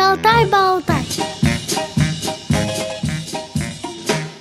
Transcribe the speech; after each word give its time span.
Шалтай-болтай 0.00 1.04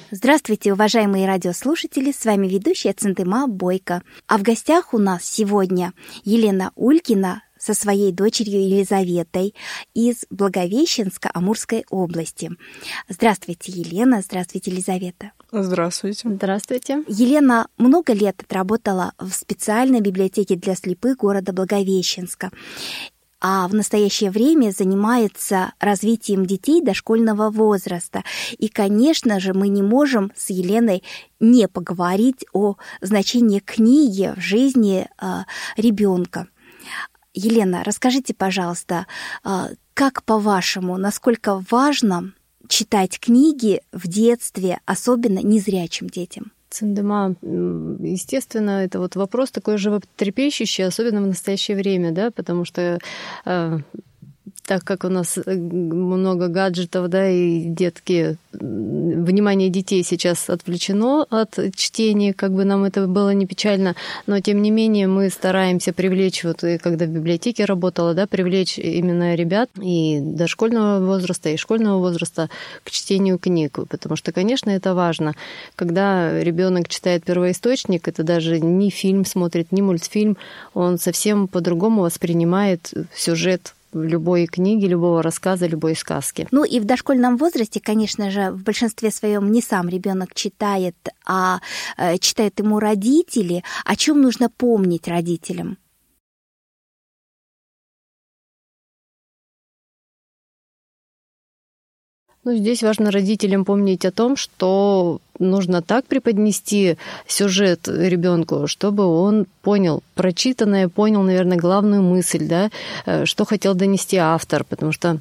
Здравствуйте, 0.09 0.71
уважаемые 0.71 1.27
радиослушатели, 1.27 2.13
с 2.13 2.23
вами 2.23 2.47
ведущая 2.47 2.93
Центыма 2.93 3.45
Бойко. 3.45 4.01
А 4.25 4.37
в 4.37 4.41
гостях 4.41 4.93
у 4.93 4.97
нас 4.97 5.25
сегодня 5.25 5.91
Елена 6.23 6.71
Улькина 6.75 7.43
со 7.57 7.73
своей 7.73 8.13
дочерью 8.13 8.61
Елизаветой 8.69 9.53
из 9.93 10.25
Благовещенска 10.29 11.29
Амурской 11.33 11.83
области. 11.89 12.51
Здравствуйте, 13.09 13.73
Елена, 13.73 14.21
здравствуйте, 14.21 14.71
Елизавета. 14.71 15.33
Здравствуйте. 15.51 16.29
Здравствуйте. 16.29 17.03
Елена 17.09 17.67
много 17.77 18.13
лет 18.13 18.41
отработала 18.41 19.11
в 19.19 19.29
специальной 19.31 19.99
библиотеке 19.99 20.55
для 20.55 20.75
слепых 20.75 21.17
города 21.17 21.51
Благовещенска 21.51 22.49
а 23.41 23.67
в 23.67 23.73
настоящее 23.73 24.31
время 24.31 24.71
занимается 24.71 25.73
развитием 25.79 26.45
детей 26.45 26.81
дошкольного 26.81 27.49
возраста. 27.49 28.23
И, 28.57 28.67
конечно 28.67 29.39
же, 29.39 29.53
мы 29.53 29.69
не 29.69 29.81
можем 29.81 30.31
с 30.35 30.49
Еленой 30.49 31.03
не 31.39 31.67
поговорить 31.67 32.45
о 32.53 32.75
значении 33.01 33.59
книги 33.59 34.33
в 34.35 34.41
жизни 34.41 35.07
э, 35.21 35.25
ребенка. 35.77 36.47
Елена, 37.33 37.83
расскажите, 37.83 38.33
пожалуйста, 38.33 39.07
э, 39.43 39.75
как 39.93 40.23
по-вашему, 40.23 40.97
насколько 40.97 41.63
важно 41.69 42.33
читать 42.67 43.19
книги 43.19 43.81
в 43.91 44.07
детстве, 44.07 44.79
особенно 44.85 45.39
незрячим 45.39 46.09
детям? 46.09 46.51
Циндема, 46.69 47.35
естественно, 47.41 48.83
это 48.83 48.99
вот 48.99 49.15
вопрос 49.15 49.51
такой 49.51 49.77
животрепещущий, 49.77 50.85
особенно 50.85 51.21
в 51.21 51.27
настоящее 51.27 51.75
время, 51.75 52.11
да, 52.11 52.29
потому 52.31 52.63
что 52.65 52.99
э, 53.45 53.79
так 54.69 54.83
как 54.83 55.03
у 55.03 55.09
нас 55.09 55.35
э, 55.35 55.55
много 55.55 56.47
гаджетов, 56.47 57.09
да, 57.09 57.27
и 57.27 57.63
детки, 57.63 58.37
внимание 58.51 59.69
детей 59.69 60.03
сейчас 60.03 60.47
отвлечено 60.47 61.25
от 61.31 61.57
чтения, 61.75 62.35
как 62.35 62.53
бы 62.53 62.65
нам 62.65 62.83
это 62.83 63.07
было 63.07 63.31
не 63.31 63.47
печально, 63.47 63.95
но 64.27 64.39
тем 64.41 64.61
не 64.61 64.69
менее 64.69 65.07
мы 65.07 65.31
стараемся 65.31 65.91
привлечь, 65.91 66.43
вот 66.43 66.63
и 66.63 66.77
когда 66.77 67.05
в 67.05 67.09
библиотеке 67.09 67.65
работала, 67.65 68.13
да, 68.13 68.27
привлечь 68.27 68.77
именно 68.77 69.33
ребят 69.33 69.71
и 69.81 70.19
дошкольного 70.21 71.03
возраста, 71.03 71.49
и 71.49 71.57
школьного 71.57 71.97
возраста 71.97 72.51
к 72.83 72.91
чтению 72.91 73.39
книг, 73.39 73.79
потому 73.89 74.15
что, 74.17 74.31
конечно, 74.31 74.69
это 74.69 74.93
важно. 74.93 75.33
Когда 75.75 76.43
ребенок 76.43 76.89
читает 76.89 77.23
первоисточник, 77.23 78.07
это 78.07 78.21
даже 78.21 78.59
не 78.59 78.91
фильм 78.91 79.25
смотрит, 79.25 79.71
не 79.71 79.81
мультфильм, 79.81 80.37
он 80.75 80.99
совсем 80.99 81.47
по-другому 81.47 82.03
воспринимает 82.03 82.93
сюжет 83.15 83.73
любой 83.93 84.45
книге, 84.47 84.87
любого 84.87 85.23
рассказа, 85.23 85.67
любой 85.67 85.95
сказки. 85.95 86.47
Ну 86.51 86.63
и 86.63 86.79
в 86.79 86.85
дошкольном 86.85 87.37
возрасте, 87.37 87.79
конечно 87.79 88.31
же, 88.31 88.51
в 88.51 88.63
большинстве 88.63 89.11
своем 89.11 89.51
не 89.51 89.61
сам 89.61 89.89
ребенок 89.89 90.33
читает, 90.33 90.95
а 91.25 91.59
э, 91.97 92.17
читают 92.17 92.59
ему 92.59 92.79
родители. 92.79 93.63
О 93.85 93.95
чем 93.95 94.21
нужно 94.21 94.49
помнить 94.49 95.07
родителям? 95.07 95.77
Ну, 102.49 102.55
здесь 102.55 102.81
важно 102.81 103.11
родителям 103.11 103.63
помнить 103.63 104.05
о 104.05 104.11
том, 104.11 104.35
что 104.35 105.21
нужно 105.37 105.83
так 105.83 106.05
преподнести 106.05 106.97
сюжет 107.27 107.87
ребенку, 107.87 108.65
чтобы 108.65 109.05
он 109.05 109.45
понял 109.61 110.01
прочитанное, 110.15 110.89
понял, 110.89 111.21
наверное, 111.21 111.59
главную 111.59 112.01
мысль, 112.01 112.47
да, 112.47 112.71
э, 113.05 113.25
что 113.25 113.45
хотел 113.45 113.75
донести 113.75 114.17
автор, 114.17 114.63
потому 114.63 114.91
что 114.91 115.19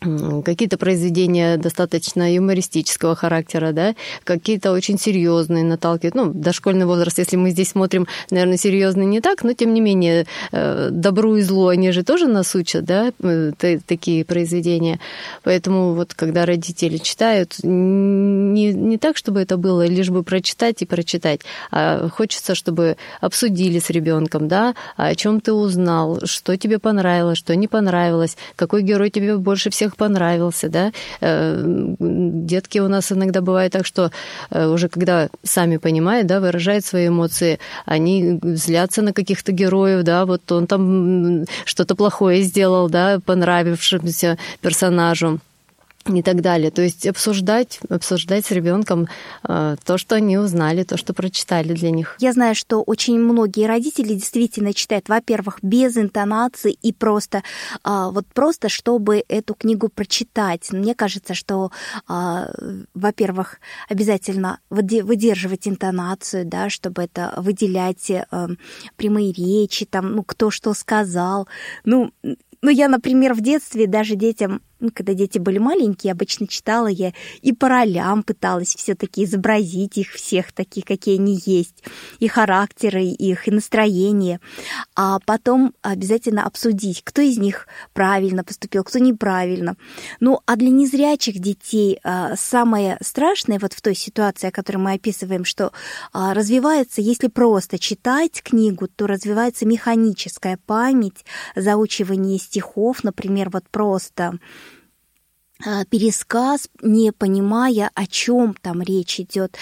какие-то 0.00 0.78
произведения 0.78 1.56
достаточно 1.56 2.32
юмористического 2.34 3.14
характера, 3.14 3.72
да, 3.72 3.94
какие-то 4.24 4.72
очень 4.72 4.98
серьезные 4.98 5.64
наталкивают. 5.64 6.14
Ну, 6.14 6.32
дошкольный 6.32 6.86
возраст, 6.86 7.18
если 7.18 7.36
мы 7.36 7.50
здесь 7.50 7.70
смотрим, 7.70 8.06
наверное, 8.30 8.58
серьезный 8.58 9.06
не 9.06 9.20
так, 9.20 9.42
но 9.42 9.52
тем 9.52 9.72
не 9.74 9.80
менее 9.80 10.26
э, 10.52 10.90
добру 10.90 11.36
и 11.36 11.42
злу 11.42 11.68
они 11.68 11.92
же 11.92 12.02
тоже 12.02 12.26
нас 12.26 12.54
учат, 12.54 12.84
да, 12.84 13.12
э, 13.22 13.52
такие 13.86 14.24
произведения. 14.24 15.00
Поэтому 15.42 15.94
вот 15.94 16.14
когда 16.14 16.44
родители 16.44 16.98
читают, 16.98 17.56
не, 17.62 18.72
не 18.72 18.98
так, 18.98 19.16
чтобы 19.16 19.40
это 19.40 19.56
было 19.56 19.86
лишь 19.86 20.10
бы 20.10 20.22
прочитать 20.22 20.82
и 20.82 20.86
прочитать, 20.86 21.40
а 21.70 22.08
хочется, 22.08 22.54
чтобы 22.54 22.96
обсудили 23.20 23.78
с 23.78 23.90
ребенком, 23.90 24.48
да, 24.48 24.74
о 24.96 25.14
чем 25.14 25.40
ты 25.40 25.52
узнал, 25.52 26.20
что 26.24 26.56
тебе 26.56 26.78
понравилось, 26.78 27.38
что 27.38 27.56
не 27.56 27.68
понравилось, 27.68 28.36
какой 28.56 28.82
герой 28.82 29.10
тебе 29.10 29.36
больше 29.36 29.70
всех 29.70 29.85
всех 29.86 29.96
понравился, 29.96 30.68
да. 30.68 30.92
Э, 31.20 31.62
детки 31.98 32.80
у 32.80 32.88
нас 32.88 33.12
иногда 33.12 33.40
бывает 33.40 33.72
так, 33.72 33.86
что 33.86 34.10
э, 34.50 34.66
уже 34.66 34.88
когда 34.88 35.28
сами 35.42 35.76
понимают, 35.76 36.26
да, 36.26 36.40
выражают 36.40 36.84
свои 36.84 37.08
эмоции, 37.08 37.58
они 37.84 38.40
злятся 38.42 39.02
на 39.02 39.12
каких-то 39.12 39.52
героев, 39.52 40.02
да, 40.02 40.24
вот 40.24 40.50
он 40.52 40.66
там 40.66 41.44
что-то 41.64 41.94
плохое 41.94 42.42
сделал, 42.42 42.88
да, 42.88 43.20
понравившимся 43.24 44.38
персонажу 44.60 45.40
и 46.14 46.22
так 46.22 46.40
далее. 46.40 46.70
То 46.70 46.82
есть 46.82 47.06
обсуждать, 47.06 47.80
обсуждать 47.88 48.46
с 48.46 48.50
ребенком 48.50 49.08
э, 49.48 49.76
то, 49.84 49.98
что 49.98 50.16
они 50.16 50.38
узнали, 50.38 50.84
то, 50.84 50.96
что 50.96 51.14
прочитали 51.14 51.72
для 51.72 51.90
них. 51.90 52.16
Я 52.20 52.32
знаю, 52.32 52.54
что 52.54 52.82
очень 52.82 53.18
многие 53.18 53.66
родители 53.66 54.14
действительно 54.14 54.72
читают, 54.72 55.08
во-первых, 55.08 55.58
без 55.62 55.96
интонации 55.96 56.72
и 56.72 56.92
просто, 56.92 57.42
э, 57.84 58.08
вот 58.10 58.26
просто, 58.32 58.68
чтобы 58.68 59.24
эту 59.28 59.54
книгу 59.54 59.88
прочитать. 59.88 60.70
Мне 60.72 60.94
кажется, 60.94 61.34
что, 61.34 61.70
э, 62.08 62.82
во-первых, 62.94 63.58
обязательно 63.88 64.60
выдерживать 64.70 65.68
интонацию, 65.68 66.44
да, 66.46 66.70
чтобы 66.70 67.02
это 67.02 67.34
выделять 67.36 68.10
э, 68.10 68.24
прямые 68.96 69.32
речи, 69.32 69.86
там, 69.86 70.14
ну, 70.14 70.22
кто 70.22 70.50
что 70.50 70.74
сказал. 70.74 71.48
Ну, 71.84 72.12
ну, 72.62 72.70
я, 72.70 72.88
например, 72.88 73.34
в 73.34 73.40
детстве 73.40 73.86
даже 73.86 74.16
детям 74.16 74.62
ну, 74.78 74.90
когда 74.92 75.14
дети 75.14 75.38
были 75.38 75.58
маленькие, 75.58 76.12
обычно 76.12 76.46
читала 76.46 76.88
я 76.88 77.12
и 77.40 77.52
по 77.52 77.68
ролям 77.68 78.22
пыталась 78.22 78.74
все-таки 78.74 79.24
изобразить 79.24 79.96
их 79.96 80.12
всех 80.12 80.52
таких, 80.52 80.84
какие 80.84 81.18
они 81.18 81.40
есть, 81.44 81.82
и 82.18 82.28
характеры 82.28 83.04
их, 83.04 83.48
и 83.48 83.50
настроение, 83.50 84.40
а 84.94 85.18
потом 85.24 85.72
обязательно 85.82 86.44
обсудить, 86.44 87.02
кто 87.04 87.22
из 87.22 87.38
них 87.38 87.66
правильно 87.94 88.44
поступил, 88.44 88.84
кто 88.84 88.98
неправильно. 88.98 89.76
Ну, 90.20 90.40
а 90.44 90.56
для 90.56 90.70
незрячих 90.70 91.38
детей 91.38 91.98
а, 92.02 92.36
самое 92.36 92.98
страшное 93.00 93.58
вот 93.58 93.72
в 93.72 93.80
той 93.80 93.94
ситуации, 93.94 94.48
о 94.48 94.52
которой 94.52 94.78
мы 94.78 94.92
описываем, 94.92 95.44
что 95.44 95.72
а, 96.12 96.34
развивается, 96.34 97.00
если 97.00 97.28
просто 97.28 97.78
читать 97.78 98.42
книгу, 98.42 98.88
то 98.88 99.06
развивается 99.06 99.64
механическая 99.66 100.58
память, 100.66 101.24
заучивание 101.54 102.38
стихов, 102.38 103.04
например, 103.04 103.50
вот 103.50 103.64
просто 103.70 104.38
пересказ, 105.90 106.68
не 106.82 107.12
понимая, 107.12 107.90
о 107.94 108.06
чем 108.06 108.54
там 108.60 108.82
речь 108.82 109.20
идет. 109.20 109.56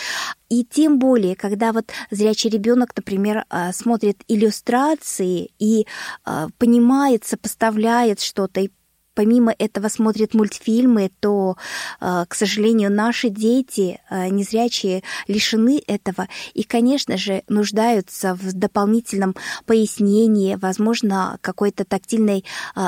И 0.49 0.65
тем 0.65 0.99
более, 0.99 1.37
когда 1.37 1.73
вот 1.73 1.91
зрячий 2.11 2.51
ребенок, 2.51 2.93
например, 2.97 3.45
э, 3.49 3.73
смотрит 3.73 4.23
иллюстрации 4.29 5.51
и 5.59 5.87
э, 6.27 6.49
понимает, 6.59 7.25
сопоставляет 7.25 8.21
что-то 8.21 8.61
и 8.61 8.71
помимо 9.15 9.55
этого 9.57 9.87
смотрит 9.87 10.35
мультфильмы, 10.35 11.09
то, 11.21 11.57
к 12.01 12.35
сожалению, 12.35 12.91
наши 12.93 13.29
дети, 13.29 14.01
незрячие, 14.11 15.05
лишены 15.29 15.81
этого 15.87 16.27
и, 16.53 16.65
конечно 16.65 17.17
же, 17.17 17.45
нуждаются 17.47 18.35
в 18.35 18.53
дополнительном 18.55 19.37
пояснении, 19.67 20.57
возможно, 20.57 21.39
какой-то 21.43 21.85
тактильной 21.85 22.45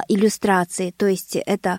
иллюстрации. 0.08 0.92
То 0.96 1.06
есть 1.06 1.36
это 1.36 1.78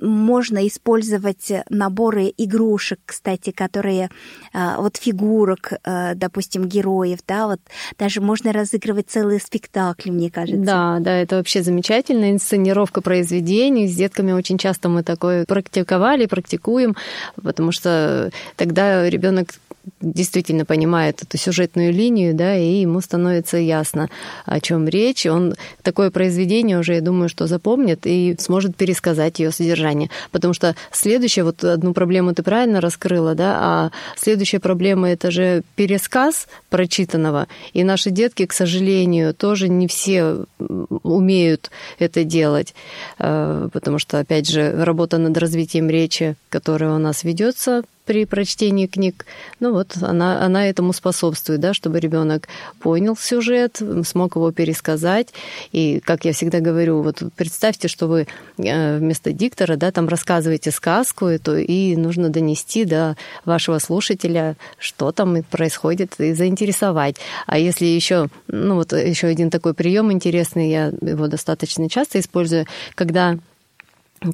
можно 0.00 0.66
использовать 0.66 1.50
наборы 1.70 2.32
игрушек, 2.36 3.00
кстати, 3.04 3.50
которые 3.50 4.10
а, 4.52 4.80
вот 4.80 4.96
фигурок, 4.96 5.72
а, 5.84 6.14
допустим, 6.14 6.66
героев, 6.66 7.20
да, 7.26 7.46
вот 7.46 7.60
даже 7.98 8.20
можно 8.20 8.52
разыгрывать 8.52 9.08
целые 9.08 9.40
спектакли, 9.40 10.10
мне 10.10 10.30
кажется. 10.30 10.60
Да, 10.64 10.98
да, 11.00 11.16
это 11.16 11.36
вообще 11.36 11.62
замечательно. 11.62 12.30
Инсценировка 12.30 13.00
произведений. 13.00 13.88
С 13.88 13.94
детками 13.94 14.32
очень 14.32 14.58
часто 14.58 14.88
мы 14.88 15.02
такое 15.02 15.44
практиковали, 15.46 16.26
практикуем, 16.26 16.96
потому 17.42 17.72
что 17.72 18.30
тогда 18.56 19.08
ребенок 19.08 19.54
действительно 20.00 20.64
понимает 20.64 21.22
эту 21.22 21.38
сюжетную 21.38 21.92
линию, 21.92 22.34
да, 22.34 22.56
и 22.56 22.80
ему 22.80 23.00
становится 23.00 23.56
ясно, 23.56 24.08
о 24.44 24.60
чем 24.60 24.88
речь. 24.88 25.26
Он 25.26 25.54
такое 25.82 26.10
произведение 26.10 26.78
уже, 26.78 26.94
я 26.94 27.00
думаю, 27.00 27.28
что 27.28 27.46
запомнит 27.46 28.00
и 28.04 28.36
сможет 28.38 28.76
пересказать 28.76 29.38
ее 29.38 29.52
содержание. 29.52 30.10
Потому 30.32 30.54
что 30.54 30.74
следующая, 30.90 31.44
вот 31.44 31.64
одну 31.64 31.92
проблему 31.92 32.34
ты 32.34 32.42
правильно 32.42 32.80
раскрыла, 32.80 33.34
да, 33.34 33.58
а 33.58 33.90
следующая 34.16 34.60
проблема 34.60 35.10
это 35.10 35.30
же 35.30 35.62
пересказ 35.76 36.48
прочитанного. 36.70 37.46
И 37.72 37.84
наши 37.84 38.10
детки, 38.10 38.46
к 38.46 38.52
сожалению, 38.52 39.34
тоже 39.34 39.68
не 39.68 39.88
все 39.88 40.44
умеют 40.58 41.70
это 41.98 42.24
делать, 42.24 42.74
э, 43.18 43.68
потому 43.72 43.98
что, 43.98 44.18
опять 44.18 44.48
же, 44.48 44.72
работа 44.84 45.18
над 45.18 45.36
развитием 45.38 45.88
речи, 45.88 46.36
которая 46.48 46.94
у 46.94 46.98
нас 46.98 47.24
ведется 47.24 47.82
при 48.06 48.24
прочтении 48.24 48.86
книг. 48.86 49.26
Ну 49.60 49.72
вот 49.72 49.96
она, 50.00 50.42
она 50.42 50.68
этому 50.68 50.92
способствует, 50.92 51.60
да, 51.60 51.74
чтобы 51.74 52.00
ребенок 52.00 52.48
понял 52.80 53.16
сюжет, 53.16 53.82
смог 54.04 54.36
его 54.36 54.52
пересказать. 54.52 55.28
И, 55.72 56.00
как 56.00 56.24
я 56.24 56.32
всегда 56.32 56.60
говорю, 56.60 57.02
вот 57.02 57.22
представьте, 57.36 57.88
что 57.88 58.06
вы 58.06 58.26
э, 58.58 58.98
вместо 58.98 59.32
диктора, 59.32 59.76
да, 59.76 59.90
там 59.90 60.08
рассказываете 60.08 60.70
сказку 60.70 61.26
эту, 61.26 61.56
и 61.58 61.96
нужно 61.96 62.28
донести 62.30 62.84
до 62.84 63.16
вашего 63.44 63.78
слушателя, 63.78 64.56
что 64.78 65.12
там 65.12 65.42
происходит, 65.42 66.14
и 66.18 66.32
заинтересовать. 66.32 67.16
А 67.46 67.58
если 67.58 67.84
еще, 67.84 68.28
ну 68.46 68.76
вот 68.76 68.92
еще 68.92 69.26
один 69.26 69.50
такой 69.50 69.74
прием 69.74 70.12
интересный, 70.12 70.70
я 70.70 70.92
его 71.00 71.26
достаточно 71.26 71.90
часто 71.90 72.20
использую, 72.20 72.66
когда 72.94 73.36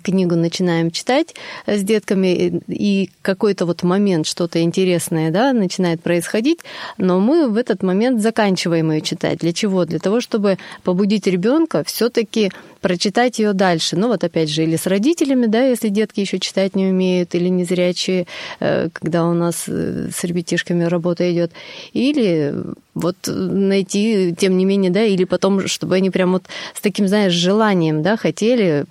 книгу 0.02 0.37
начинаем 0.37 0.90
читать 0.90 1.34
с 1.67 1.82
детками, 1.82 2.62
и 2.69 3.11
какой-то 3.23 3.67
вот 3.67 3.82
момент, 3.82 4.26
что-то 4.26 4.62
интересное, 4.62 5.31
да, 5.31 5.52
начинает 5.52 6.02
происходить, 6.02 6.61
но 6.99 7.20
мы 7.20 7.49
в 7.49 7.56
этот 7.56 7.82
момент 7.82 8.20
заканчиваем 8.20 8.90
ее 8.93 9.00
читать. 9.00 9.38
Для 9.38 9.52
чего? 9.52 9.84
Для 9.84 9.99
того, 9.99 10.20
чтобы 10.20 10.58
побудить 10.82 11.26
ребенка 11.26 11.82
все-таки 11.84 12.50
прочитать 12.82 13.38
ее 13.38 13.55
дальше. 13.55 13.96
Ну 13.96 14.08
вот 14.08 14.25
опять 14.25 14.50
же, 14.50 14.64
или 14.64 14.76
с 14.76 14.87
родителями, 14.87 15.46
да, 15.46 15.62
если 15.62 15.88
детки 15.88 16.20
еще 16.20 16.38
читать 16.38 16.76
не 16.76 16.88
умеют, 16.88 17.34
или 17.34 17.49
незрячие, 17.49 18.26
э, 18.61 18.90
когда 18.93 19.25
у 19.25 19.32
нас 19.32 19.64
э, 19.69 20.08
с 20.14 20.25
ребятишками 20.25 20.84
работа 20.84 21.32
идет, 21.32 21.52
или 21.93 22.55
вот 22.94 23.17
найти, 23.26 24.34
тем 24.38 24.58
не 24.58 24.64
менее, 24.64 24.90
да, 24.90 25.02
или 25.02 25.25
потом, 25.25 25.67
чтобы 25.67 25.94
они 25.94 26.11
прям 26.11 26.32
вот 26.32 26.44
с 26.75 26.81
таким, 26.81 27.08
знаешь, 27.08 27.32
желанием, 27.32 28.02
да, 28.02 28.17
хотели 28.17 28.84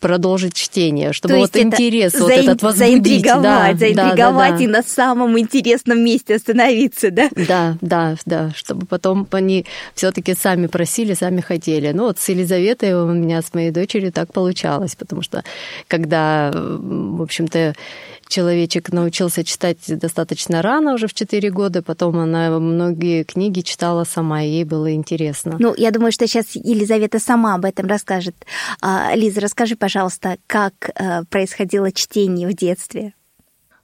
продолжить 0.00 0.54
чтение, 0.54 1.12
чтобы 1.12 1.34
То 1.34 1.40
вот 1.40 1.56
интерес 1.56 2.14
вот 2.18 2.30
этот 2.30 2.62
возбудить. 2.62 2.78
Заинтриговать, 2.78 3.42
да, 3.42 3.78
заинтриговать 3.78 4.52
да, 4.52 4.58
да, 4.58 4.64
и 4.64 4.66
на 4.66 4.82
самом 4.82 5.38
интересном 5.38 6.04
месте 6.04 6.34
остановиться, 6.34 7.10
да? 7.12 7.28
Да, 7.36 7.76
да, 7.80 8.16
да, 8.26 8.50
чтобы 8.56 8.86
потом 8.86 9.28
они 9.30 9.66
все-таки 9.94 10.34
сами 10.34 10.66
просили, 10.66 11.14
сами 11.14 11.40
хотели. 11.40 11.92
Ну 11.92 12.04
вот 12.04 12.18
с 12.18 12.28
Елизаветой 12.28 12.94
у 12.94 13.12
меня 13.12 13.33
с 13.42 13.54
моей 13.54 13.70
дочерью 13.70 14.12
так 14.12 14.32
получалось, 14.32 14.94
потому 14.94 15.22
что 15.22 15.42
когда, 15.88 16.50
в 16.54 17.22
общем-то, 17.22 17.74
человечек 18.28 18.92
научился 18.92 19.44
читать 19.44 19.78
достаточно 19.86 20.62
рано, 20.62 20.94
уже 20.94 21.06
в 21.06 21.14
4 21.14 21.50
года, 21.50 21.82
потом 21.82 22.18
она 22.18 22.58
многие 22.58 23.24
книги 23.24 23.60
читала 23.60 24.04
сама, 24.04 24.42
и 24.42 24.48
ей 24.48 24.64
было 24.64 24.92
интересно. 24.92 25.56
Ну, 25.58 25.74
я 25.76 25.90
думаю, 25.90 26.12
что 26.12 26.26
сейчас 26.26 26.54
Елизавета 26.54 27.18
сама 27.18 27.54
об 27.54 27.64
этом 27.64 27.86
расскажет. 27.86 28.34
А, 28.80 29.14
Лиза, 29.14 29.40
расскажи, 29.40 29.76
пожалуйста, 29.76 30.36
как 30.46 30.90
э, 30.94 31.24
происходило 31.30 31.92
чтение 31.92 32.48
в 32.48 32.54
детстве? 32.54 33.14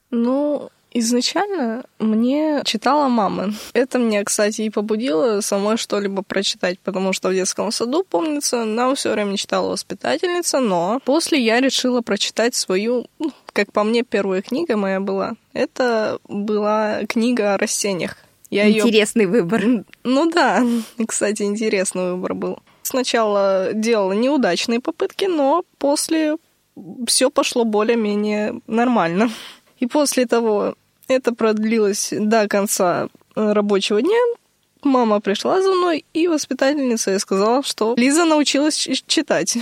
Ну, 0.09 0.69
Изначально 0.93 1.85
мне 1.99 2.61
читала 2.65 3.07
мама. 3.07 3.53
Это 3.73 3.97
мне, 3.97 4.23
кстати, 4.25 4.63
и 4.63 4.69
побудило 4.69 5.39
самой 5.39 5.77
что-либо 5.77 6.21
прочитать, 6.21 6.79
потому 6.79 7.13
что 7.13 7.29
в 7.29 7.33
детском 7.33 7.71
саду, 7.71 8.03
помнится, 8.03 8.65
нам 8.65 8.95
все 8.95 9.11
время 9.13 9.37
читала 9.37 9.69
воспитательница, 9.69 10.59
но 10.59 10.99
после 11.05 11.39
я 11.39 11.61
решила 11.61 12.01
прочитать 12.01 12.55
свою, 12.55 13.05
ну, 13.19 13.31
как 13.53 13.71
по 13.71 13.83
мне, 13.85 14.03
первая 14.03 14.41
книга 14.41 14.75
моя 14.75 14.99
была. 14.99 15.35
Это 15.53 16.19
была 16.27 17.05
книга 17.07 17.53
о 17.53 17.57
растениях. 17.57 18.17
Я 18.49 18.69
Интересный 18.69 19.23
её... 19.23 19.31
выбор. 19.31 19.85
Ну 20.03 20.29
да, 20.29 20.61
кстати, 21.07 21.43
интересный 21.43 22.11
выбор 22.11 22.33
был. 22.33 22.59
Сначала 22.83 23.71
делала 23.73 24.11
неудачные 24.11 24.81
попытки, 24.81 25.23
но 25.23 25.63
после 25.77 26.35
все 27.07 27.29
пошло 27.29 27.63
более-менее 27.63 28.59
нормально. 28.67 29.31
И 29.79 29.87
после 29.87 30.25
того 30.25 30.75
это 31.15 31.33
продлилось 31.33 32.13
до 32.17 32.47
конца 32.47 33.07
э, 33.35 33.53
рабочего 33.53 34.01
дня. 34.01 34.19
Мама 34.83 35.19
пришла 35.19 35.61
за 35.61 35.71
мной, 35.71 36.05
и 36.13 36.27
воспитательница 36.27 37.17
сказала, 37.19 37.61
что 37.63 37.93
Лиза 37.97 38.25
научилась 38.25 38.75
читать. 38.75 39.57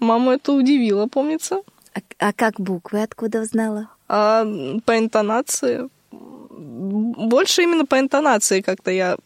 Маму 0.00 0.32
это 0.32 0.52
удивило, 0.52 1.06
помнится. 1.06 1.62
А, 1.94 2.00
а 2.18 2.32
как 2.32 2.58
буквы 2.58 3.02
откуда 3.02 3.42
узнала? 3.42 3.88
А, 4.08 4.46
по 4.84 4.98
интонации. 4.98 5.88
Больше 6.10 7.62
именно 7.62 7.84
по 7.84 7.98
интонации 7.98 8.62
как-то 8.62 8.90
я 8.90 9.16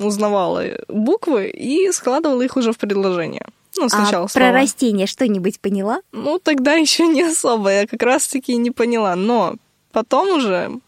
узнавала 0.00 0.64
буквы 0.88 1.48
и 1.48 1.90
складывала 1.92 2.42
их 2.42 2.56
уже 2.56 2.72
в 2.72 2.78
предложение. 2.78 3.46
Ну, 3.76 3.88
сначала 3.88 4.26
а 4.26 4.28
слова. 4.28 4.46
про 4.46 4.52
растения 4.52 5.06
что-нибудь 5.06 5.60
поняла? 5.60 6.00
Ну, 6.12 6.38
тогда 6.38 6.74
еще 6.74 7.06
не 7.06 7.22
особо, 7.22 7.70
я 7.70 7.86
как 7.86 8.02
раз-таки 8.02 8.56
не 8.56 8.70
поняла. 8.70 9.16
Но 9.16 9.56
потом 9.92 10.36
уже 10.36 10.78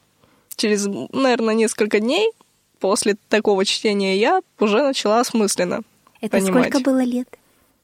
через, 0.57 0.87
наверное, 0.87 1.55
несколько 1.55 2.01
дней 2.01 2.31
после 2.81 3.17
такого 3.29 3.65
чтения 3.65 4.17
я 4.17 4.41
уже 4.59 4.83
начала 4.83 5.21
осмысленно 5.21 5.83
Это 6.21 6.39
понимать. 6.39 6.69
сколько 6.71 6.85
было 6.91 7.03
лет? 7.03 7.29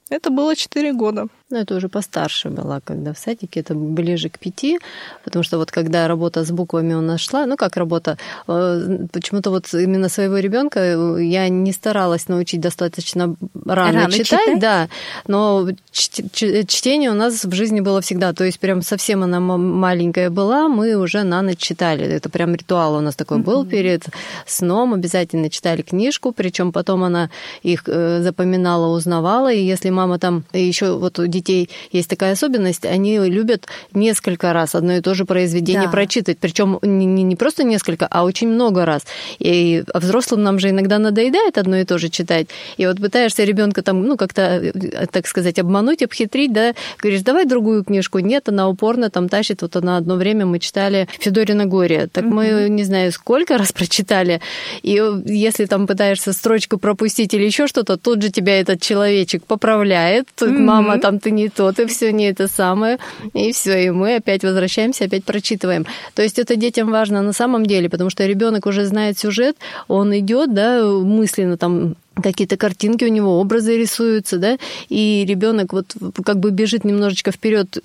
Это 0.08 0.30
было 0.30 0.56
4 0.56 0.92
года. 0.92 1.28
Ну, 1.50 1.58
это 1.58 1.74
уже 1.74 1.88
постарше 1.88 2.48
была, 2.48 2.80
когда 2.80 3.12
в 3.12 3.18
садике, 3.18 3.58
это 3.60 3.74
ближе 3.74 4.28
к 4.28 4.38
пяти, 4.38 4.78
потому 5.24 5.42
что 5.42 5.58
вот 5.58 5.72
когда 5.72 6.06
работа 6.06 6.44
с 6.44 6.50
буквами 6.52 6.94
у 6.94 7.00
нас 7.00 7.20
шла, 7.20 7.44
ну 7.46 7.56
как 7.56 7.76
работа, 7.76 8.18
э, 8.46 9.06
почему-то 9.12 9.50
вот 9.50 9.74
именно 9.74 10.08
своего 10.08 10.38
ребенка 10.38 10.78
э, 10.78 11.24
я 11.24 11.48
не 11.48 11.72
старалась 11.72 12.28
научить 12.28 12.60
достаточно 12.60 13.34
рано, 13.66 14.02
рано 14.02 14.12
читать, 14.12 14.44
читать, 14.44 14.60
да, 14.60 14.88
но 15.26 15.68
чтение 15.90 17.10
у 17.10 17.14
нас 17.14 17.44
в 17.44 17.52
жизни 17.52 17.80
было 17.80 18.00
всегда, 18.00 18.32
то 18.32 18.44
есть 18.44 18.60
прям 18.60 18.80
совсем 18.82 19.24
она 19.24 19.40
маленькая 19.40 20.30
была, 20.30 20.68
мы 20.68 20.94
уже 20.94 21.24
на 21.24 21.42
ночь 21.42 21.58
читали, 21.58 22.06
это 22.06 22.28
прям 22.28 22.54
ритуал 22.54 22.94
у 22.94 23.00
нас 23.00 23.16
такой 23.16 23.38
mm-hmm. 23.38 23.42
был 23.42 23.66
перед 23.66 24.04
сном, 24.46 24.94
обязательно 24.94 25.50
читали 25.50 25.82
книжку, 25.82 26.30
причем 26.30 26.70
потом 26.70 27.02
она 27.02 27.28
их 27.64 27.82
э, 27.88 28.22
запоминала, 28.22 28.94
узнавала, 28.94 29.52
и 29.52 29.60
если 29.60 29.90
мама 29.90 30.20
там 30.20 30.44
еще 30.52 30.96
вот 30.96 31.18
детей 31.40 31.70
есть 31.92 32.08
такая 32.08 32.32
особенность, 32.32 32.84
они 32.84 33.18
любят 33.18 33.66
несколько 33.94 34.52
раз 34.52 34.74
одно 34.74 34.94
и 34.94 35.00
то 35.00 35.14
же 35.14 35.24
произведение 35.24 35.84
да. 35.84 35.90
прочитать, 35.90 36.38
причем 36.38 36.78
не, 36.82 37.06
не 37.06 37.36
просто 37.36 37.64
несколько, 37.64 38.06
а 38.06 38.24
очень 38.24 38.48
много 38.48 38.84
раз. 38.84 39.02
И 39.38 39.82
а 39.92 39.98
взрослым 39.98 40.42
нам 40.42 40.58
же 40.58 40.70
иногда 40.70 40.98
надоедает 40.98 41.58
одно 41.58 41.76
и 41.76 41.84
то 41.84 41.98
же 41.98 42.08
читать. 42.08 42.48
И 42.76 42.86
вот 42.86 43.00
пытаешься 43.00 43.44
ребенка 43.44 43.82
там, 43.82 44.02
ну, 44.02 44.16
как-то, 44.16 44.42
э, 44.42 45.06
так 45.06 45.26
сказать, 45.26 45.58
обмануть, 45.58 46.02
обхитрить, 46.02 46.52
да, 46.52 46.74
говоришь, 46.98 47.22
давай 47.22 47.44
другую 47.44 47.84
книжку. 47.84 48.18
Нет, 48.18 48.48
она 48.48 48.68
упорно 48.68 49.10
там 49.10 49.28
тащит. 49.28 49.62
Вот 49.62 49.74
на 49.82 49.96
одно 49.96 50.16
время 50.16 50.46
мы 50.46 50.58
читали 50.58 51.08
Федорина 51.18 51.66
горе. 51.66 52.08
Так 52.12 52.24
угу. 52.24 52.34
мы, 52.34 52.68
не 52.68 52.84
знаю, 52.84 53.12
сколько 53.12 53.58
раз 53.58 53.72
прочитали. 53.72 54.40
И 54.82 55.00
если 55.26 55.66
там 55.66 55.86
пытаешься 55.86 56.32
строчку 56.32 56.78
пропустить 56.78 57.34
или 57.34 57.44
еще 57.44 57.66
что-то, 57.66 57.96
тут 57.96 58.22
же 58.22 58.30
тебя 58.30 58.60
этот 58.60 58.80
человечек 58.80 59.44
поправляет. 59.44 60.28
Угу. 60.40 60.50
Мама, 60.50 60.98
там 60.98 61.18
ты 61.18 61.29
не 61.30 61.48
то, 61.48 61.72
ты 61.72 61.86
все 61.86 62.12
не 62.12 62.28
это 62.30 62.48
самое, 62.48 62.98
и 63.34 63.52
все, 63.52 63.86
и 63.86 63.90
мы 63.90 64.16
опять 64.16 64.42
возвращаемся, 64.42 65.04
опять 65.04 65.24
прочитываем. 65.24 65.86
То 66.14 66.22
есть 66.22 66.38
это 66.38 66.56
детям 66.56 66.90
важно 66.90 67.22
на 67.22 67.32
самом 67.32 67.66
деле, 67.66 67.88
потому 67.88 68.10
что 68.10 68.26
ребенок 68.26 68.66
уже 68.66 68.84
знает 68.84 69.18
сюжет, 69.18 69.56
он 69.88 70.16
идет, 70.18 70.54
да, 70.54 70.84
мысленно 70.84 71.56
там 71.56 71.96
какие-то 72.20 72.56
картинки 72.56 73.04
у 73.04 73.08
него, 73.08 73.40
образы 73.40 73.78
рисуются, 73.78 74.38
да, 74.38 74.58
и 74.88 75.24
ребенок 75.26 75.72
вот 75.72 75.94
как 76.24 76.38
бы 76.38 76.50
бежит 76.50 76.84
немножечко 76.84 77.32
вперед 77.32 77.78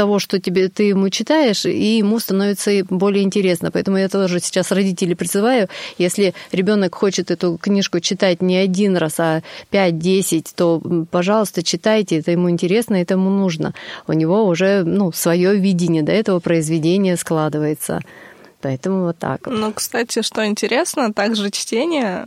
того, 0.00 0.18
что 0.18 0.40
тебе, 0.40 0.70
ты 0.70 0.84
ему 0.84 1.10
читаешь, 1.10 1.66
и 1.66 1.98
ему 1.98 2.18
становится 2.20 2.70
более 2.88 3.22
интересно. 3.22 3.70
Поэтому 3.70 3.98
я 3.98 4.08
тоже 4.08 4.40
сейчас 4.40 4.72
родителей 4.72 5.14
призываю, 5.14 5.68
если 5.98 6.32
ребенок 6.52 6.94
хочет 6.94 7.30
эту 7.30 7.58
книжку 7.60 8.00
читать 8.00 8.40
не 8.40 8.56
один 8.56 8.96
раз, 8.96 9.20
а 9.20 9.42
5-10, 9.70 10.46
то, 10.56 10.80
пожалуйста, 11.10 11.62
читайте, 11.62 12.20
это 12.20 12.30
ему 12.30 12.48
интересно, 12.48 12.94
это 12.94 13.12
ему 13.12 13.28
нужно. 13.28 13.74
У 14.06 14.14
него 14.14 14.46
уже 14.46 14.84
ну, 14.84 15.12
свое 15.12 15.54
видение 15.56 16.02
до 16.02 16.12
этого 16.12 16.40
произведения 16.40 17.18
складывается. 17.18 18.00
Поэтому 18.62 19.04
вот 19.04 19.18
так. 19.18 19.46
Ну, 19.46 19.70
кстати, 19.70 20.22
что 20.22 20.46
интересно, 20.46 21.12
также 21.12 21.50
чтение 21.50 22.26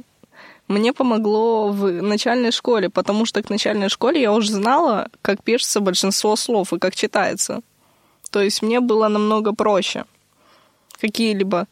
мне 0.68 0.94
помогло 0.94 1.70
в 1.70 1.92
начальной 2.02 2.52
школе, 2.52 2.90
потому 2.90 3.26
что 3.26 3.42
к 3.42 3.50
начальной 3.50 3.90
школе 3.90 4.22
я 4.22 4.32
уже 4.34 4.52
знала, 4.52 5.10
как 5.22 5.44
пишется 5.44 5.80
большинство 5.80 6.36
слов 6.36 6.74
и 6.74 6.80
как 6.80 6.96
читается. 6.96 7.62
То 8.32 8.42
есть 8.42 8.62
мне 8.62 8.80
было 8.80 9.10
намного 9.10 9.54
проще. 9.54 10.06
Какие-либо 11.00 11.68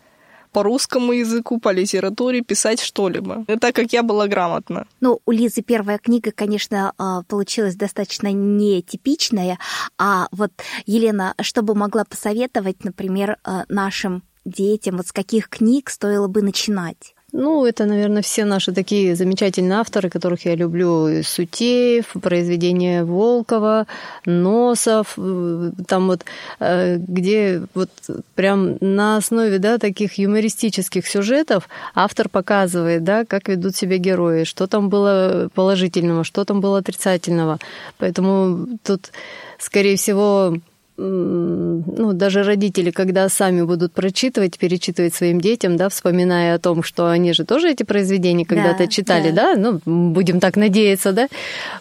по 0.51 0.63
русскому 0.63 1.13
языку, 1.13 1.59
по 1.59 1.71
литературе 1.71 2.41
писать 2.41 2.81
что-либо. 2.81 3.45
Так 3.59 3.75
как 3.75 3.93
я 3.93 4.03
была 4.03 4.27
грамотна. 4.27 4.85
Ну, 4.99 5.21
у 5.25 5.31
Лизы 5.31 5.61
первая 5.61 5.97
книга, 5.97 6.31
конечно, 6.31 6.93
а, 6.97 7.23
получилась 7.23 7.75
достаточно 7.75 8.31
нетипичная. 8.31 9.57
А 9.97 10.27
вот, 10.31 10.51
Елена, 10.85 11.33
что 11.41 11.61
бы 11.61 11.73
могла 11.73 12.03
посоветовать, 12.03 12.83
например, 12.83 13.37
а, 13.43 13.63
нашим 13.69 14.23
детям, 14.43 14.97
вот 14.97 15.07
с 15.07 15.13
каких 15.13 15.49
книг 15.49 15.89
стоило 15.89 16.27
бы 16.27 16.41
начинать? 16.41 17.15
Ну, 17.33 17.65
это, 17.65 17.85
наверное, 17.85 18.21
все 18.21 18.43
наши 18.43 18.73
такие 18.73 19.15
замечательные 19.15 19.79
авторы, 19.79 20.09
которых 20.09 20.45
я 20.45 20.55
люблю. 20.55 21.23
Сутеев, 21.23 22.13
произведения 22.21 23.05
Волкова, 23.05 23.87
Носов, 24.25 25.13
э, 25.17 25.71
там 25.87 26.07
вот, 26.07 26.25
э, 26.59 26.97
где 26.97 27.63
вот 27.73 27.89
прям 28.35 28.77
на 28.81 29.15
основе, 29.17 29.59
да, 29.59 29.77
таких 29.77 30.17
юмористических 30.17 31.07
сюжетов 31.07 31.69
автор 31.95 32.27
показывает, 32.27 33.05
да, 33.05 33.23
как 33.23 33.47
ведут 33.47 33.77
себя 33.77 33.97
герои, 33.97 34.43
что 34.43 34.67
там 34.67 34.89
было 34.89 35.49
положительного, 35.53 36.25
что 36.25 36.43
там 36.43 36.59
было 36.59 36.79
отрицательного. 36.79 37.59
Поэтому 37.97 38.67
тут, 38.83 39.11
скорее 39.57 39.95
всего, 39.95 40.57
ну, 41.01 42.13
даже 42.13 42.43
родители, 42.43 42.91
когда 42.91 43.27
сами 43.29 43.61
будут 43.63 43.93
прочитывать, 43.93 44.57
перечитывать 44.57 45.13
своим 45.13 45.41
детям, 45.41 45.77
да, 45.77 45.89
вспоминая 45.89 46.55
о 46.55 46.59
том, 46.59 46.83
что 46.83 47.09
они 47.09 47.33
же 47.33 47.45
тоже 47.45 47.71
эти 47.71 47.83
произведения 47.83 48.45
когда-то 48.45 48.79
да, 48.79 48.87
читали, 48.87 49.31
да. 49.31 49.55
да, 49.55 49.79
ну, 49.85 50.11
будем 50.11 50.39
так 50.39 50.55
надеяться, 50.55 51.11
да, 51.11 51.27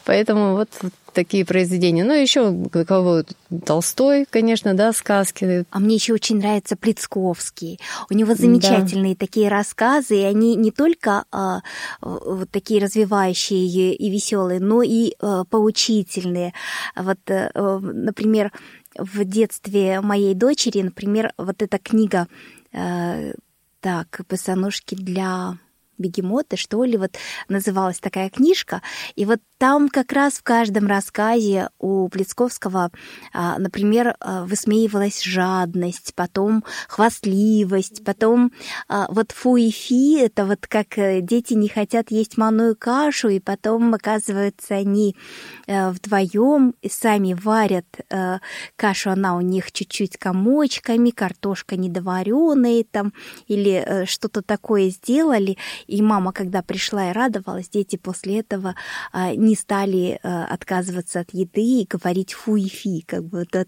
поэтому 0.05 0.57
вот 0.57 0.69
такие 1.13 1.45
произведения. 1.45 2.05
Ну, 2.05 2.15
еще 2.15 2.55
кого 2.87 3.23
Толстой, 3.65 4.27
конечно, 4.31 4.75
да, 4.75 4.93
сказки. 4.93 5.65
А 5.71 5.79
мне 5.79 5.97
еще 5.97 6.15
очень 6.15 6.39
нравится 6.39 6.77
Плицковский. 6.77 7.81
У 8.11 8.15
него 8.15 8.35
замечательные 8.35 9.15
да. 9.15 9.27
такие 9.27 9.49
рассказы, 9.49 10.17
и 10.17 10.25
они 10.25 10.55
не 10.55 10.71
только 10.71 11.25
а, 11.31 11.61
вот 12.01 12.51
такие 12.51 12.81
развивающие 12.81 13.95
и 13.95 14.11
веселые, 14.11 14.61
но 14.61 14.83
и 14.83 15.15
а, 15.21 15.45
поучительные. 15.45 16.55
Вот, 16.97 17.19
а, 17.29 17.79
например, 17.81 18.53
в 19.01 19.25
детстве 19.25 20.01
моей 20.01 20.35
дочери, 20.35 20.83
например, 20.83 21.33
вот 21.39 21.63
эта 21.63 21.79
книга, 21.79 22.29
э, 22.73 23.33
так, 23.81 24.21
босоножки 24.29 24.95
для 24.95 25.57
бегемота, 26.01 26.57
что 26.57 26.83
ли, 26.85 26.97
вот 26.97 27.17
называлась 27.49 28.01
такая 28.01 28.31
книжка. 28.31 28.83
И 29.15 29.25
вот 29.25 29.41
там 29.61 29.91
как 29.91 30.13
раз 30.13 30.39
в 30.39 30.43
каждом 30.43 30.87
рассказе 30.87 31.69
у 31.79 32.09
Плецковского, 32.09 32.91
а, 33.35 33.59
например, 33.59 34.17
а, 34.19 34.45
высмеивалась 34.45 35.23
жадность, 35.23 36.15
потом 36.15 36.65
хвастливость, 36.89 38.03
потом 38.03 38.53
а, 38.89 39.07
вот 39.11 39.33
фу 39.33 39.57
и 39.57 39.71
фи, 39.71 40.19
это 40.19 40.47
вот 40.47 40.67
как 40.67 40.97
э, 40.97 41.21
дети 41.21 41.53
не 41.53 41.69
хотят 41.69 42.11
есть 42.11 42.39
манную 42.39 42.75
кашу, 42.75 43.29
и 43.29 43.39
потом, 43.39 43.93
оказывается, 43.93 44.77
они 44.77 45.15
э, 45.67 45.91
вдвоем 45.91 46.75
сами 46.89 47.35
варят 47.35 47.87
э, 48.09 48.39
кашу, 48.77 49.11
она 49.11 49.37
у 49.37 49.43
них 49.43 49.73
чуть-чуть 49.73 50.17
комочками, 50.17 51.11
картошка 51.11 51.77
недоваренная 51.77 52.85
там, 52.91 53.13
или 53.47 54.07
что-то 54.07 54.41
такое 54.41 54.89
сделали, 54.89 55.59
и 55.91 56.03
мама, 56.03 56.33
когда 56.33 56.63
пришла 56.63 57.11
и 57.11 57.13
радовалась, 57.13 57.69
дети 57.69 57.97
после 57.97 58.41
этого 58.41 58.75
не 59.37 59.51
не 59.51 59.57
стали 59.57 60.21
э, 60.23 60.45
отказываться 60.45 61.21
от 61.21 61.35
еды 61.35 61.83
и 61.83 61.87
говорить 61.87 62.33
фу 62.33 62.55
и 62.55 62.69
фи, 62.69 63.03
как 63.05 63.25
бы 63.25 63.45
вот, 63.53 63.67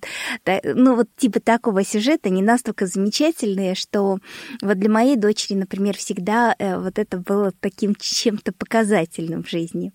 ну 0.62 0.94
вот 0.94 1.08
типа 1.16 1.40
такого 1.40 1.84
сюжета 1.84 2.30
не 2.30 2.40
настолько 2.40 2.86
замечательные, 2.86 3.74
что 3.74 4.18
вот 4.62 4.78
для 4.78 4.88
моей 4.88 5.16
дочери, 5.16 5.54
например, 5.54 5.96
всегда 5.96 6.54
э, 6.56 6.78
вот 6.78 7.00
это 7.00 7.18
было 7.18 7.52
таким 7.58 7.96
чем-то 7.98 8.52
показательным 8.52 9.42
в 9.42 9.50
жизни. 9.50 9.92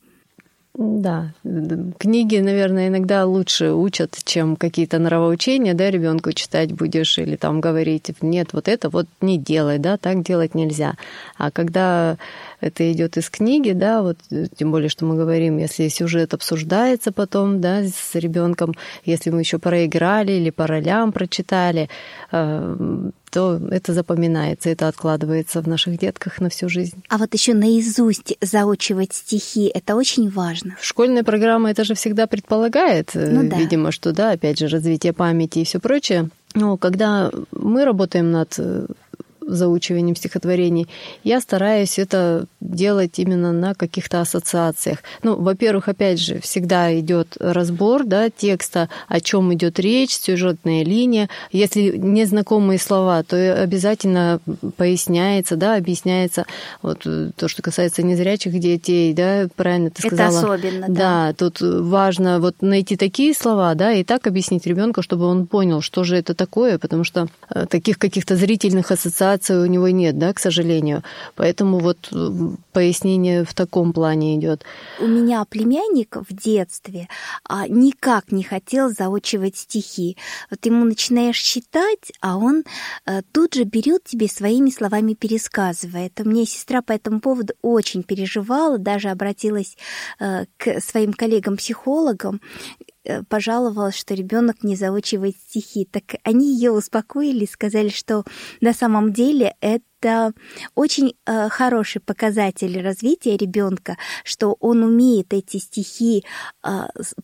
Да, 0.78 1.34
книги, 1.98 2.38
наверное, 2.38 2.90
иногда 2.90 3.26
лучше 3.26 3.72
учат, 3.72 4.16
чем 4.24 4.56
какие-то 4.56 5.00
нравоучения, 5.00 5.74
да, 5.74 5.90
ребенку 5.90 6.34
читать 6.34 6.72
будешь 6.72 7.18
или 7.18 7.36
там 7.36 7.62
говорить, 7.62 8.12
нет, 8.22 8.54
вот 8.54 8.68
это 8.68 8.90
вот 8.90 9.08
не 9.20 9.40
делай, 9.40 9.80
да, 9.80 9.98
так 9.98 10.22
делать 10.22 10.54
нельзя. 10.54 10.94
А 11.36 11.50
когда 11.50 12.18
это 12.62 12.92
идет 12.92 13.18
из 13.18 13.28
книги, 13.32 13.72
да, 13.72 14.04
вот 14.04 14.20
тем 14.56 14.70
более, 14.70 14.90
что 14.90 15.06
мы 15.06 15.16
говорим, 15.16 15.58
если 15.58 15.88
сюжет 15.88 16.36
обсуждается 16.36 17.12
потом, 17.12 17.60
да, 17.60 17.82
с 17.82 18.14
ребенком, 18.14 18.76
если 19.04 19.32
мы 19.32 19.40
еще 19.40 19.58
проиграли 19.58 20.34
или 20.34 20.52
по 20.52 20.68
ролям 20.68 21.12
прочитали, 21.12 21.90
э, 22.32 23.10
то 23.30 23.60
это 23.72 23.94
запоминается, 23.94 24.70
это 24.70 24.88
откладывается 24.88 25.62
в 25.62 25.68
наших 25.68 25.98
детках 25.98 26.40
на 26.40 26.50
всю 26.50 26.70
жизнь. 26.70 27.04
А 27.10 27.18
вот 27.18 27.34
еще 27.34 27.54
наизусть 27.54 28.36
заучивать 28.42 29.14
стихи, 29.14 29.72
это 29.74 29.96
очень 29.96 30.30
важно. 30.30 30.76
Школьная 30.82 31.24
программа 31.24 31.72
это 31.72 31.84
же 31.84 31.94
всегда 31.94 32.28
предполагает, 32.28 33.12
э, 33.14 33.30
ну, 33.30 33.50
да. 33.50 33.58
видимо, 33.58 33.92
что 33.92 34.14
да, 34.14 34.32
опять 34.32 34.60
же, 34.60 34.68
развитие 34.68 35.14
памяти 35.14 35.60
и 35.60 35.64
все 35.64 35.80
прочее. 35.80 36.30
Но 36.56 36.78
когда 36.78 37.32
мы 37.52 37.86
работаем 37.86 38.32
над 38.32 38.56
э, 38.58 38.88
заучиванием 39.48 40.16
стихотворений, 40.16 40.88
я 41.24 41.42
стараюсь 41.42 41.98
это 41.98 42.46
делать 42.60 43.18
именно 43.20 43.52
на 43.52 43.74
каких-то 43.74 44.22
ассоциациях. 44.22 45.00
Ну, 45.24 45.36
во-первых, 45.36 45.88
опять 45.88 46.20
же, 46.20 46.40
всегда 46.42 46.98
идет 47.00 47.36
разбор 47.40 48.04
да, 48.06 48.30
текста, 48.30 48.90
о 49.08 49.20
чем 49.22 49.54
идет 49.54 49.80
речь, 49.80 50.16
сюжетная 50.18 50.84
линия. 50.84 51.30
Если 51.52 51.98
незнакомые 51.98 52.80
слова, 52.80 53.24
то 53.24 53.62
обязательно 53.62 54.40
поясняется, 54.76 55.56
да, 55.56 55.76
объясняется 55.76 56.46
вот 56.82 57.02
э, 57.06 57.32
то, 57.36 57.48
что 57.48 57.62
касается 57.62 58.04
незрячих 58.04 58.60
детей, 58.60 59.14
да, 59.14 59.48
правильно 59.56 59.90
ты 59.90 60.02
сказала. 60.02 60.30
Это 60.30 60.54
особенно, 60.54 60.86
да. 60.90 61.08
Да, 61.08 61.34
тут 61.34 61.62
важно 61.62 62.40
вот 62.40 62.56
найти 62.62 62.98
такие 62.98 63.34
слова, 63.34 63.74
да, 63.76 63.94
и 63.94 64.04
так 64.04 64.28
объяснить 64.28 64.66
ребенку, 64.68 65.02
чтобы 65.02 65.26
он 65.26 65.48
понял, 65.48 65.82
что 65.82 66.04
же 66.04 66.18
это 66.18 66.34
такое, 66.34 66.78
потому 66.78 67.04
что 67.04 67.28
э, 67.50 67.66
таких 67.70 67.98
каких-то 67.98 68.36
зрительных 68.36 68.92
ассоциаций 68.92 69.37
квалификации 69.38 69.56
у 69.56 69.66
него 69.66 69.90
нет, 69.90 70.18
да, 70.18 70.34
к 70.34 70.40
сожалению. 70.40 71.04
Поэтому 71.36 71.80
вот 71.80 72.10
э, 72.12 72.30
пояснение 72.74 73.44
в 73.44 73.54
таком 73.54 73.94
плане 73.94 74.36
идет. 74.36 74.64
У 75.00 75.08
меня 75.08 75.46
племянник 75.46 76.16
в 76.16 76.34
детстве 76.34 77.08
а, 77.44 77.68
никак 77.68 78.32
не 78.32 78.44
хотел 78.44 78.90
заучивать 78.90 79.58
стихи. 79.58 80.18
Вот 80.50 80.66
ему 80.66 80.86
начинаешь 80.86 81.40
читать, 81.40 82.12
а 82.22 82.38
он 82.38 82.64
а, 83.06 83.22
тут 83.32 83.56
же 83.56 83.64
берет 83.64 84.04
тебе 84.04 84.28
своими 84.28 84.70
словами 84.70 85.14
пересказывает. 85.14 86.20
Меня 86.26 86.46
сестра 86.46 86.82
по 86.82 86.94
этому 86.94 87.20
поводу 87.20 87.54
очень 87.62 88.04
переживала, 88.04 88.78
даже 88.78 89.10
обратилась 89.10 89.78
а, 90.20 90.46
к 90.58 90.82
своим 90.82 91.14
коллегам-психологам, 91.14 92.42
Э, 92.80 92.97
пожаловалась, 93.30 93.96
что 93.96 94.14
ребенок 94.14 94.64
не 94.64 94.76
заучивает 94.76 95.36
стихи. 95.38 95.86
Так 95.86 96.16
они 96.24 96.54
ее 96.54 96.72
успокоили, 96.72 97.46
сказали, 97.46 97.90
что 97.90 98.24
на 98.62 98.74
самом 98.74 99.14
деле 99.14 99.56
это 99.62 100.34
очень 100.76 101.16
э, 101.26 101.50
хороший 101.50 102.00
показатель 102.00 102.80
развития 102.82 103.36
ребенка, 103.36 103.98
что 104.24 104.56
он 104.60 104.84
умеет 104.84 105.34
эти 105.34 105.58
стихи 105.58 106.24
э, 106.64 106.70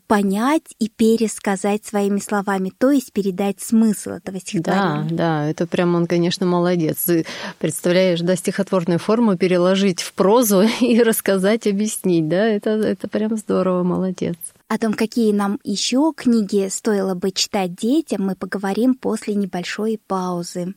понять 0.07 0.73
и 0.79 0.89
пересказать 0.89 1.85
своими 1.85 2.19
словами, 2.19 2.71
то 2.75 2.91
есть 2.91 3.13
передать 3.13 3.61
смысл 3.61 4.11
этого 4.11 4.39
стихотворения. 4.39 5.07
Да, 5.11 5.15
да, 5.15 5.49
это 5.49 5.67
прям 5.67 5.95
он, 5.95 6.07
конечно, 6.07 6.45
молодец. 6.45 7.03
Ты 7.03 7.25
представляешь, 7.59 8.21
да, 8.21 8.35
стихотворную 8.35 8.99
форму 8.99 9.37
переложить 9.37 10.01
в 10.01 10.13
прозу 10.13 10.63
и 10.81 11.01
рассказать, 11.01 11.67
объяснить, 11.67 12.27
да, 12.27 12.45
это, 12.47 12.71
это 12.71 13.07
прям 13.07 13.37
здорово, 13.37 13.83
молодец. 13.83 14.35
О 14.73 14.77
том, 14.79 14.95
какие 14.95 15.31
нам 15.33 15.59
еще 15.63 16.11
книги 16.17 16.67
стоило 16.67 17.13
бы 17.13 17.29
читать 17.29 17.75
детям, 17.75 18.25
мы 18.25 18.35
поговорим 18.35 18.95
после 18.95 19.35
небольшой 19.35 19.99
паузы. 20.07 20.73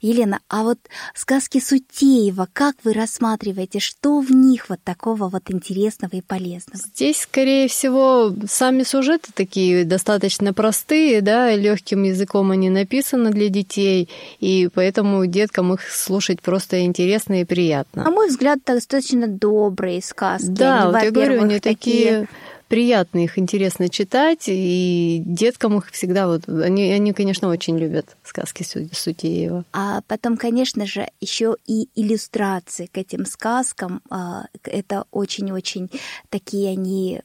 Елена, 0.00 0.40
а 0.48 0.62
вот 0.62 0.78
сказки 1.14 1.60
Сутеева, 1.60 2.48
как 2.52 2.76
вы 2.84 2.92
рассматриваете, 2.92 3.78
что 3.80 4.20
в 4.20 4.30
них 4.30 4.68
вот 4.68 4.80
такого 4.82 5.28
вот 5.28 5.50
интересного 5.50 6.16
и 6.16 6.20
полезного? 6.20 6.78
Здесь, 6.78 7.22
скорее 7.22 7.68
всего, 7.68 8.32
сами 8.48 8.82
сюжеты 8.82 9.32
такие 9.34 9.84
достаточно 9.84 10.52
простые, 10.52 11.20
да, 11.20 11.54
легким 11.54 12.02
языком 12.04 12.50
они 12.50 12.70
написаны 12.70 13.30
для 13.30 13.48
детей, 13.48 14.08
и 14.40 14.68
поэтому 14.72 15.26
деткам 15.26 15.74
их 15.74 15.82
слушать 15.90 16.40
просто 16.42 16.84
интересно 16.84 17.40
и 17.40 17.44
приятно. 17.44 18.04
На 18.04 18.10
мой 18.10 18.28
взгляд, 18.28 18.58
достаточно 18.66 19.26
добрые 19.26 20.02
сказки. 20.02 20.46
Да, 20.46 20.82
они, 20.82 20.92
вот 20.92 21.02
я 21.02 21.10
говорю, 21.10 21.42
они 21.42 21.60
такие 21.60 22.28
приятно 22.70 23.24
их 23.24 23.36
интересно 23.36 23.88
читать, 23.88 24.44
и 24.46 25.20
деткам 25.26 25.78
их 25.78 25.90
всегда 25.90 26.28
вот... 26.28 26.48
Они, 26.48 26.92
они 26.92 27.12
конечно, 27.12 27.48
очень 27.48 27.76
любят 27.76 28.16
сказки 28.22 28.62
Сутеева. 28.62 29.64
А 29.72 30.02
потом, 30.06 30.36
конечно 30.36 30.86
же, 30.86 31.08
еще 31.20 31.56
и 31.66 31.88
иллюстрации 31.96 32.86
к 32.86 32.96
этим 32.96 33.26
сказкам. 33.26 34.00
А, 34.08 34.44
это 34.62 35.04
очень-очень 35.10 35.90
такие 36.28 36.70
они... 36.70 37.22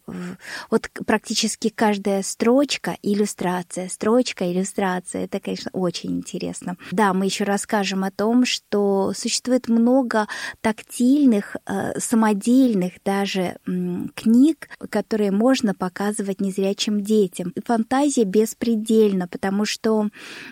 Вот 0.72 0.90
практически 1.06 1.70
каждая 1.70 2.24
строчка— 2.24 2.98
иллюстрация, 3.04 3.88
строчка— 3.88 4.52
иллюстрация. 4.52 5.26
Это, 5.26 5.40
конечно, 5.40 5.70
очень 5.74 6.18
интересно. 6.18 6.76
Да, 6.92 7.14
мы 7.14 7.26
еще 7.26 7.44
расскажем 7.44 8.04
о 8.04 8.10
том, 8.10 8.46
что 8.46 9.14
существует 9.16 9.68
много 9.68 10.28
тактильных, 10.62 11.56
э, 11.68 12.00
самодельных 12.00 12.94
даже 13.04 13.58
книг, 14.16 14.70
которые 14.90 15.35
можно 15.36 15.74
показывать 15.74 16.42
незрячим 16.42 17.02
детям. 17.02 17.54
Фантазия 17.66 18.24
беспредельна, 18.24 19.28
потому 19.28 19.66
что 19.66 20.10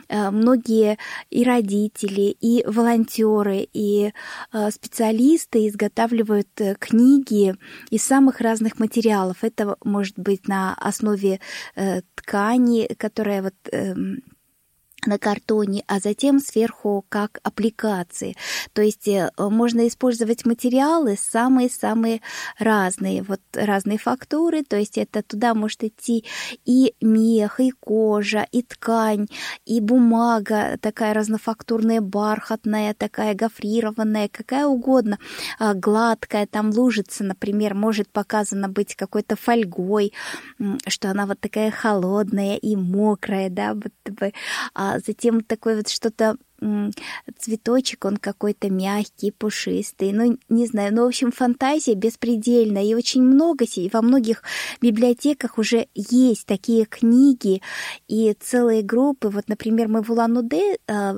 э, 0.10 0.30
многие 0.32 0.98
и 1.30 1.44
родители, 1.44 2.36
и 2.42 2.64
волонтеры, 2.66 3.68
и 3.74 4.12
э, 4.52 4.72
специалисты 4.72 5.68
изготавливают 5.68 6.50
книги 6.80 7.56
из 7.90 8.04
самых 8.04 8.42
разных 8.42 8.80
материалов. 8.80 9.38
Это 9.42 9.76
может 9.84 10.18
быть 10.18 10.48
на 10.48 10.74
основе 10.76 11.40
ткани, 12.16 12.94
которая 12.98 13.44
вот 13.44 13.56
эм, 13.72 14.22
на 15.06 15.18
картоне, 15.18 15.84
а 15.88 16.00
затем 16.00 16.40
сверху 16.40 17.06
как 17.10 17.40
аппликации. 17.44 18.36
То 18.74 18.82
есть 18.82 19.08
э, 19.08 19.30
можно 19.38 19.88
использовать 19.88 20.46
материалы 20.46 21.18
самые-самые 21.20 22.22
разные, 22.60 23.24
вот 23.24 23.42
разные 23.54 23.98
фактуры, 23.98 24.64
то 24.64 24.78
есть 24.78 24.98
это 24.98 25.22
туда 25.22 25.54
может 25.54 25.84
идти 25.84 26.26
и 26.66 26.94
мех, 27.02 27.60
и 27.60 27.72
кожа, 27.72 28.46
и 28.52 28.62
ткань, 28.62 29.28
и 29.66 29.80
бумага 29.80 30.78
такая 30.82 31.14
разнофактурная, 31.14 32.02
бархатная, 32.02 32.94
такая 32.94 33.34
гофрированная, 33.34 34.30
какая 34.30 34.66
угодно, 34.66 35.20
а, 35.60 35.74
гладкая, 35.74 36.48
там 36.48 36.70
лужица, 36.70 37.24
например, 37.24 37.74
может 37.74 38.10
показана 38.10 38.70
быть 38.70 38.96
какой-то 38.96 39.36
фольгой, 39.36 40.14
что 40.88 41.12
она 41.12 41.26
вот 41.26 41.40
такая 41.40 41.72
холодная 41.72 42.56
и 42.56 42.76
мокрая, 42.76 43.50
да, 43.50 43.74
вот, 43.74 44.93
а 44.94 45.00
затем 45.00 45.42
такое 45.42 45.78
вот 45.78 45.90
что-то 45.90 46.38
цветочек, 47.40 48.06
он 48.06 48.18
какой-то 48.18 48.70
мягкий, 48.70 49.32
пушистый. 49.32 50.12
Ну, 50.12 50.38
не 50.50 50.68
знаю, 50.68 50.94
ну, 50.94 51.04
в 51.04 51.08
общем, 51.08 51.32
фантазия 51.32 51.96
беспредельная. 51.96 52.84
И 52.84 52.94
очень 52.96 53.24
много, 53.24 53.66
и 53.66 53.90
во 53.92 54.02
многих 54.02 54.44
библиотеках 54.82 55.58
уже 55.58 55.88
есть 55.96 56.46
такие 56.46 56.86
книги 56.86 57.62
и 58.08 58.34
целые 58.40 58.82
группы. 58.82 59.30
Вот, 59.30 59.48
например, 59.48 59.88
мы 59.88 60.02
в 60.02 60.10
Улан-Удэ 60.10 60.78
э, 60.88 61.14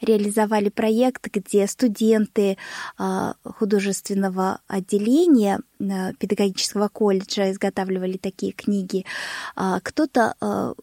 реализовали 0.00 0.68
проект, 0.68 1.28
где 1.32 1.66
студенты 1.66 2.56
э, 2.98 3.32
художественного 3.44 4.60
отделения 4.66 5.60
э, 5.78 6.12
педагогического 6.14 6.88
колледжа 6.88 7.50
изготавливали 7.50 8.16
такие 8.16 8.52
книги. 8.52 9.04
А 9.56 9.80
кто-то 9.80 10.34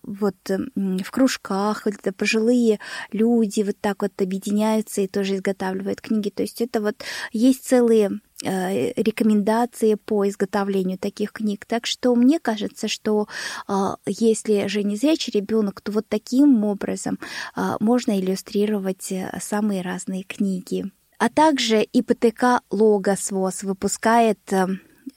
вот 0.04 0.36
в 0.48 1.12
кружках, 1.12 1.88
это 1.88 2.12
пожилые 2.12 2.80
люди, 3.12 3.57
люди 3.58 3.68
вот 3.68 3.78
так 3.80 4.02
вот 4.02 4.22
объединяются 4.22 5.02
и 5.02 5.08
тоже 5.08 5.36
изготавливают 5.36 6.02
книги. 6.02 6.30
То 6.30 6.44
есть 6.44 6.62
это 6.62 6.82
вот 6.82 7.04
есть 7.32 7.66
целые 7.66 8.20
э, 8.44 8.94
рекомендации 8.96 9.96
по 9.96 10.28
изготовлению 10.28 10.98
таких 10.98 11.32
книг. 11.32 11.66
Так 11.66 11.86
что 11.86 12.16
мне 12.16 12.40
кажется, 12.40 12.88
что 12.88 13.28
э, 13.68 13.74
если 14.06 14.68
же 14.68 14.84
не 14.84 14.96
зрячий 14.96 15.32
ребенок, 15.34 15.82
то 15.82 15.92
вот 15.92 16.06
таким 16.08 16.64
образом 16.64 17.20
э, 17.56 17.76
можно 17.80 18.20
иллюстрировать 18.20 19.14
самые 19.42 19.82
разные 19.82 20.24
книги. 20.24 20.86
А 21.20 21.30
также 21.30 21.82
ИПТК 21.82 22.62
«Логос 22.70 23.32
ВОЗ» 23.32 23.64
выпускает 23.64 24.40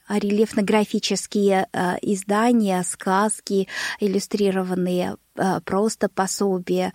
рельефно-графические 0.09 1.67
издания, 2.01 2.83
сказки, 2.85 3.69
иллюстрированные 4.01 5.17
просто 5.65 6.09
пособие. 6.09 6.93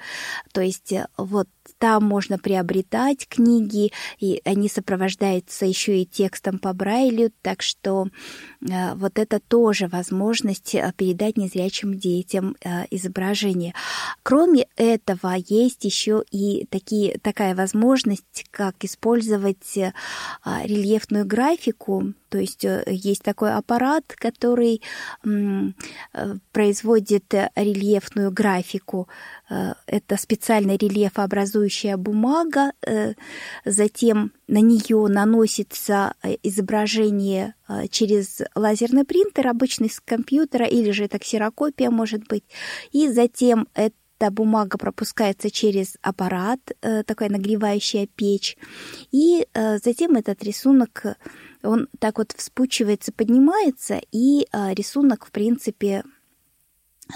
То 0.54 0.62
есть 0.62 0.92
э, 0.92 1.08
вот 1.18 1.48
там 1.78 2.04
можно 2.04 2.38
приобретать 2.38 3.28
книги, 3.28 3.92
и 4.20 4.42
они 4.46 4.70
сопровождаются 4.70 5.66
еще 5.66 6.02
и 6.02 6.06
текстом 6.06 6.60
по 6.60 6.74
Брайлю, 6.74 7.32
так 7.42 7.62
что 7.62 8.08
э, 8.62 8.94
вот 8.96 9.20
это 9.20 9.40
тоже 9.40 9.88
возможность 9.88 10.76
передать 10.98 11.38
незрячим 11.38 11.98
детям 11.98 12.56
изображение. 12.92 13.74
Кроме 14.24 14.68
этого, 14.76 15.36
есть 15.38 15.86
еще 15.86 16.24
и 16.32 16.66
такие, 16.70 17.18
такая 17.20 17.56
возможность, 17.56 18.46
как 18.52 18.84
использовать 18.84 19.78
рельефную 20.46 21.26
графику, 21.26 22.14
то 22.30 22.40
есть 22.40 22.66
есть 22.88 23.24
такой 23.24 23.54
аппарат, 23.54 24.04
который 24.18 24.82
производит 26.52 27.34
рельефную 27.56 28.32
графику. 28.32 29.08
Э, 29.50 29.74
это 29.86 30.18
специальная 30.18 30.78
рельефообразующая 30.78 31.98
бумага, 31.98 32.72
э, 32.86 33.14
затем 33.64 34.32
на 34.48 34.60
нее 34.60 35.08
наносится 35.08 36.16
э, 36.24 36.38
изображение 36.44 37.56
через 37.90 38.42
лазерный 38.54 39.06
принтер, 39.06 39.48
обычный 39.48 39.90
с 39.90 40.00
компьютера, 40.00 40.66
или 40.66 40.92
же 40.92 41.06
это 41.06 41.18
ксерокопия 41.18 41.90
может 41.90 42.28
быть, 42.28 42.44
и 42.92 43.08
затем 43.08 43.68
эта 43.74 44.30
бумага 44.30 44.78
пропускается 44.78 45.50
через 45.50 45.98
аппарат, 46.04 46.60
такая 46.80 47.30
нагревающая 47.30 48.06
печь, 48.06 48.56
и 49.12 49.48
затем 49.84 50.16
этот 50.16 50.44
рисунок, 50.44 51.18
он 51.64 51.88
так 51.98 52.20
вот 52.20 52.34
вспучивается, 52.38 53.12
поднимается, 53.12 54.00
и 54.12 54.46
рисунок, 54.54 55.26
в 55.26 55.32
принципе, 55.32 56.04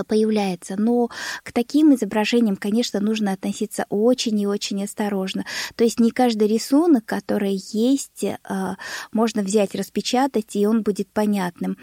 появляется. 0.07 0.75
Но 0.77 1.09
к 1.43 1.51
таким 1.51 1.93
изображениям, 1.93 2.55
конечно, 2.55 2.99
нужно 2.99 3.33
относиться 3.33 3.85
очень 3.89 4.39
и 4.39 4.47
очень 4.47 4.83
осторожно. 4.83 5.45
То 5.75 5.83
есть 5.83 5.99
не 5.99 6.11
каждый 6.11 6.47
рисунок, 6.47 7.05
который 7.05 7.59
есть, 7.71 8.25
а, 8.43 8.77
можно 9.11 9.41
взять, 9.41 9.75
распечатать, 9.75 10.55
и 10.55 10.65
он 10.65 10.83
будет 10.83 11.09
понятным. 11.09 11.77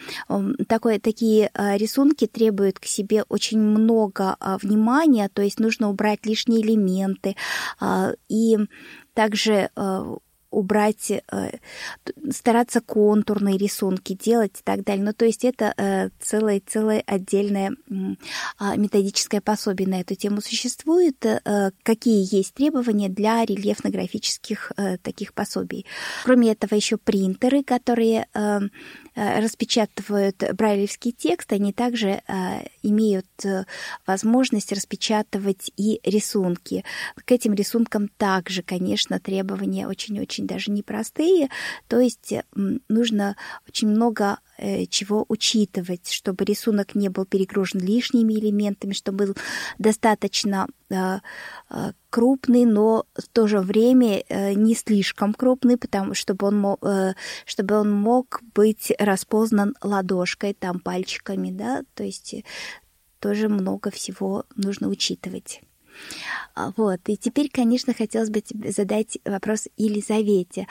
Такое, 0.69 0.99
такие 0.99 1.51
а, 1.55 1.77
рисунки 1.77 2.27
требуют 2.27 2.79
к 2.79 2.85
себе 2.85 3.25
очень 3.29 3.61
много 3.61 4.37
а, 4.39 4.59
внимания, 4.59 5.29
то 5.33 5.43
есть 5.43 5.61
нужно 5.61 5.91
убрать 5.91 6.25
лишние 6.27 6.63
элементы. 6.63 7.37
И 8.29 8.59
также 9.15 9.71
убрать, 10.57 11.11
э, 11.11 11.21
стараться 12.31 12.81
контурные 12.81 13.59
рисунки 13.59 14.15
делать 14.15 14.61
и 14.61 14.63
так 14.65 14.85
далее. 14.85 15.05
Ну, 15.05 15.13
то 15.13 15.27
есть 15.27 15.45
это 15.45 15.75
э, 15.77 16.09
целое, 16.19 16.63
целое 16.67 17.03
отдельное 17.07 17.77
а, 18.59 18.77
методическое 18.77 19.43
пособие 19.43 19.87
на 19.87 20.01
эту 20.01 20.15
тему 20.15 20.41
существует. 20.41 21.25
Э, 21.27 21.73
какие 21.83 22.35
есть 22.35 22.55
требования 22.55 23.11
для 23.11 23.45
рельефно-графических 23.45 24.73
таких 25.03 25.35
пособий? 25.35 25.85
Кроме 26.25 26.53
этого, 26.53 26.75
еще 26.75 26.97
принтеры, 26.97 27.63
которые 27.63 28.27
распечатывают 29.17 30.45
брайлевский 30.53 31.13
текст, 31.13 31.53
они 31.53 31.73
также 31.73 32.23
имеют 32.83 33.27
возможность 34.07 34.73
распечатывать 34.73 35.73
и 35.77 36.01
рисунки. 36.05 36.85
К 37.25 37.33
этим 37.33 37.55
рисункам 37.55 38.09
также, 38.19 38.63
конечно, 38.63 39.19
требования 39.19 39.89
очень-очень 39.89 40.37
очень 40.37 40.47
даже 40.47 40.71
непростые, 40.71 41.49
то 41.89 42.01
есть 42.01 42.35
нужно 42.89 43.37
очень 43.69 43.89
много 43.89 44.25
э, 44.25 44.46
чего 44.59 45.25
учитывать, 45.29 46.11
чтобы 46.11 46.45
рисунок 46.45 46.95
не 46.95 47.09
был 47.09 47.25
перегружен 47.27 47.81
лишними 47.81 48.35
элементами, 48.35 48.93
чтобы 48.93 49.27
был 49.27 49.37
достаточно 49.79 50.67
э, 50.89 51.19
э, 51.71 51.93
крупный, 52.11 52.65
но 52.65 53.07
в 53.15 53.29
то 53.29 53.47
же 53.47 53.61
время 53.61 54.25
не 54.55 54.75
слишком 54.75 55.35
крупный, 55.35 55.77
потому 55.77 56.15
чтобы 56.15 56.47
он 56.47 56.59
мог, 56.59 56.85
чтобы 57.45 57.75
он 57.75 57.93
мог 57.93 58.41
быть 58.55 58.93
распознан 58.99 59.75
ладошкой, 59.83 60.55
там 60.55 60.81
пальчиками, 60.81 61.51
да, 61.51 61.83
то 61.95 62.05
есть 62.05 62.37
тоже 63.21 63.49
много 63.49 63.91
всего 63.91 64.45
нужно 64.55 64.89
учитывать. 64.89 65.61
А, 66.55 66.73
вот. 66.77 67.01
И 67.07 67.17
теперь, 67.17 67.51
конечно, 67.51 67.95
хотелось 67.95 68.31
бы 68.31 68.41
тебе 68.41 68.73
задать 68.73 69.19
вопрос 69.25 69.69
Елизавете. 69.77 70.67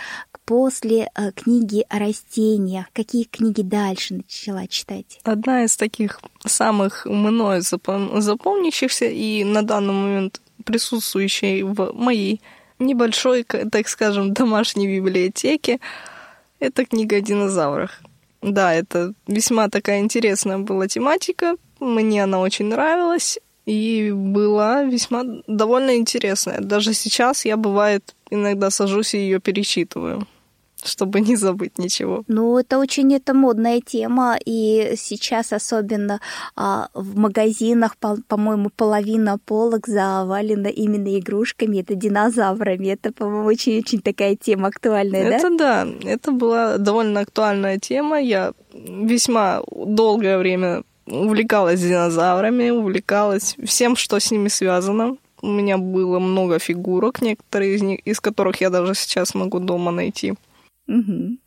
После 0.46 1.10
э, 1.16 1.32
книги 1.32 1.84
о 1.90 1.98
растениях, 1.98 2.86
какие 2.94 3.24
книги 3.24 3.64
дальше 3.64 4.14
начала 4.14 4.68
читать? 4.68 5.20
Одна 5.24 5.64
из 5.64 5.76
таких 5.76 6.22
самых 6.46 7.08
мной 7.08 7.62
запомнящихся 7.62 9.06
и 9.06 9.44
на 9.44 9.64
данный 9.64 9.94
момент 9.94 10.42
присутствующей 10.64 11.64
в 11.64 11.94
моей 11.94 12.42
небольшой, 12.78 13.44
так 13.44 13.88
скажем, 13.88 14.34
домашней 14.34 14.88
библиотеке, 14.88 15.80
это 16.60 16.86
книга 16.86 17.16
о 17.16 17.22
динозаврах. 17.22 18.02
Да, 18.44 18.72
это 18.72 19.14
весьма 19.26 19.70
такая 19.70 20.02
интересная 20.02 20.60
была 20.60 20.88
тематика. 20.88 21.56
Мне 21.80 22.24
она 22.24 22.40
очень 22.40 22.66
нравилась 22.66 23.40
и 23.66 24.12
была 24.14 24.84
весьма 24.84 25.24
довольно 25.48 25.96
интересная. 25.96 26.60
Даже 26.62 26.94
сейчас 26.94 27.46
я, 27.46 27.58
бывает, 27.58 28.14
иногда 28.30 28.70
сажусь 28.70 29.16
и 29.16 29.18
ее 29.18 29.40
перечитываю 29.40 30.28
чтобы 30.88 31.22
не 31.22 31.36
забыть 31.36 31.78
ничего. 31.78 32.24
Ну, 32.28 32.58
это 32.58 32.78
очень 32.80 33.14
это 33.14 33.34
модная 33.34 33.82
тема, 33.82 34.38
и 34.46 34.94
сейчас 34.98 35.54
особенно 35.54 36.20
а, 36.56 36.90
в 36.94 37.18
магазинах, 37.18 37.98
по- 37.98 38.18
по-моему, 38.28 38.70
половина 38.76 39.38
полок 39.46 39.88
завалена 39.88 40.70
именно 40.70 41.18
игрушками, 41.20 41.82
это 41.82 41.96
динозаврами. 41.96 42.88
Это, 42.88 43.12
по-моему, 43.12 43.48
очень-очень 43.48 44.02
такая 44.02 44.36
тема 44.36 44.68
актуальная, 44.68 45.24
это 45.24 45.50
да? 45.50 45.86
да, 45.86 46.10
это 46.10 46.32
была 46.32 46.78
довольно 46.78 47.22
актуальная 47.22 47.78
тема. 47.80 48.20
Я 48.22 48.54
весьма 48.74 49.62
долгое 49.72 50.38
время 50.38 50.84
увлекалась 51.08 51.82
динозаврами, 51.82 52.70
увлекалась 52.70 53.56
всем, 53.64 53.96
что 53.96 54.20
с 54.20 54.32
ними 54.32 54.48
связано. 54.50 55.18
У 55.42 55.48
меня 55.48 55.78
было 55.78 56.20
много 56.20 56.60
фигурок, 56.60 57.22
некоторые 57.22 57.76
из 57.76 57.82
них, 57.82 58.00
из 58.06 58.20
которых 58.20 58.62
я 58.62 58.70
даже 58.70 58.96
сейчас 58.96 59.36
могу 59.36 59.60
дома 59.60 59.92
найти. 59.92 60.34
Угу. 60.88 61.38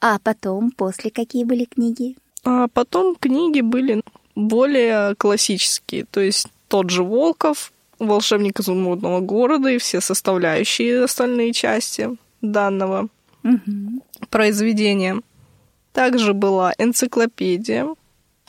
А 0.00 0.18
потом, 0.18 0.70
после 0.70 1.10
какие 1.10 1.44
были 1.44 1.64
книги? 1.64 2.16
А 2.44 2.68
потом 2.68 3.16
книги 3.16 3.60
были 3.60 4.02
более 4.34 5.14
классические, 5.16 6.04
то 6.04 6.20
есть 6.20 6.48
тот 6.68 6.90
же 6.90 7.02
Волков, 7.02 7.72
Волшебник 7.98 8.60
изумрудного 8.60 9.20
города 9.20 9.70
и 9.70 9.78
все 9.78 10.02
составляющие 10.02 11.04
остальные 11.04 11.54
части 11.54 12.10
данного 12.42 13.08
угу. 13.42 14.02
произведения. 14.28 15.22
Также 15.92 16.34
была 16.34 16.74
энциклопедия 16.76 17.88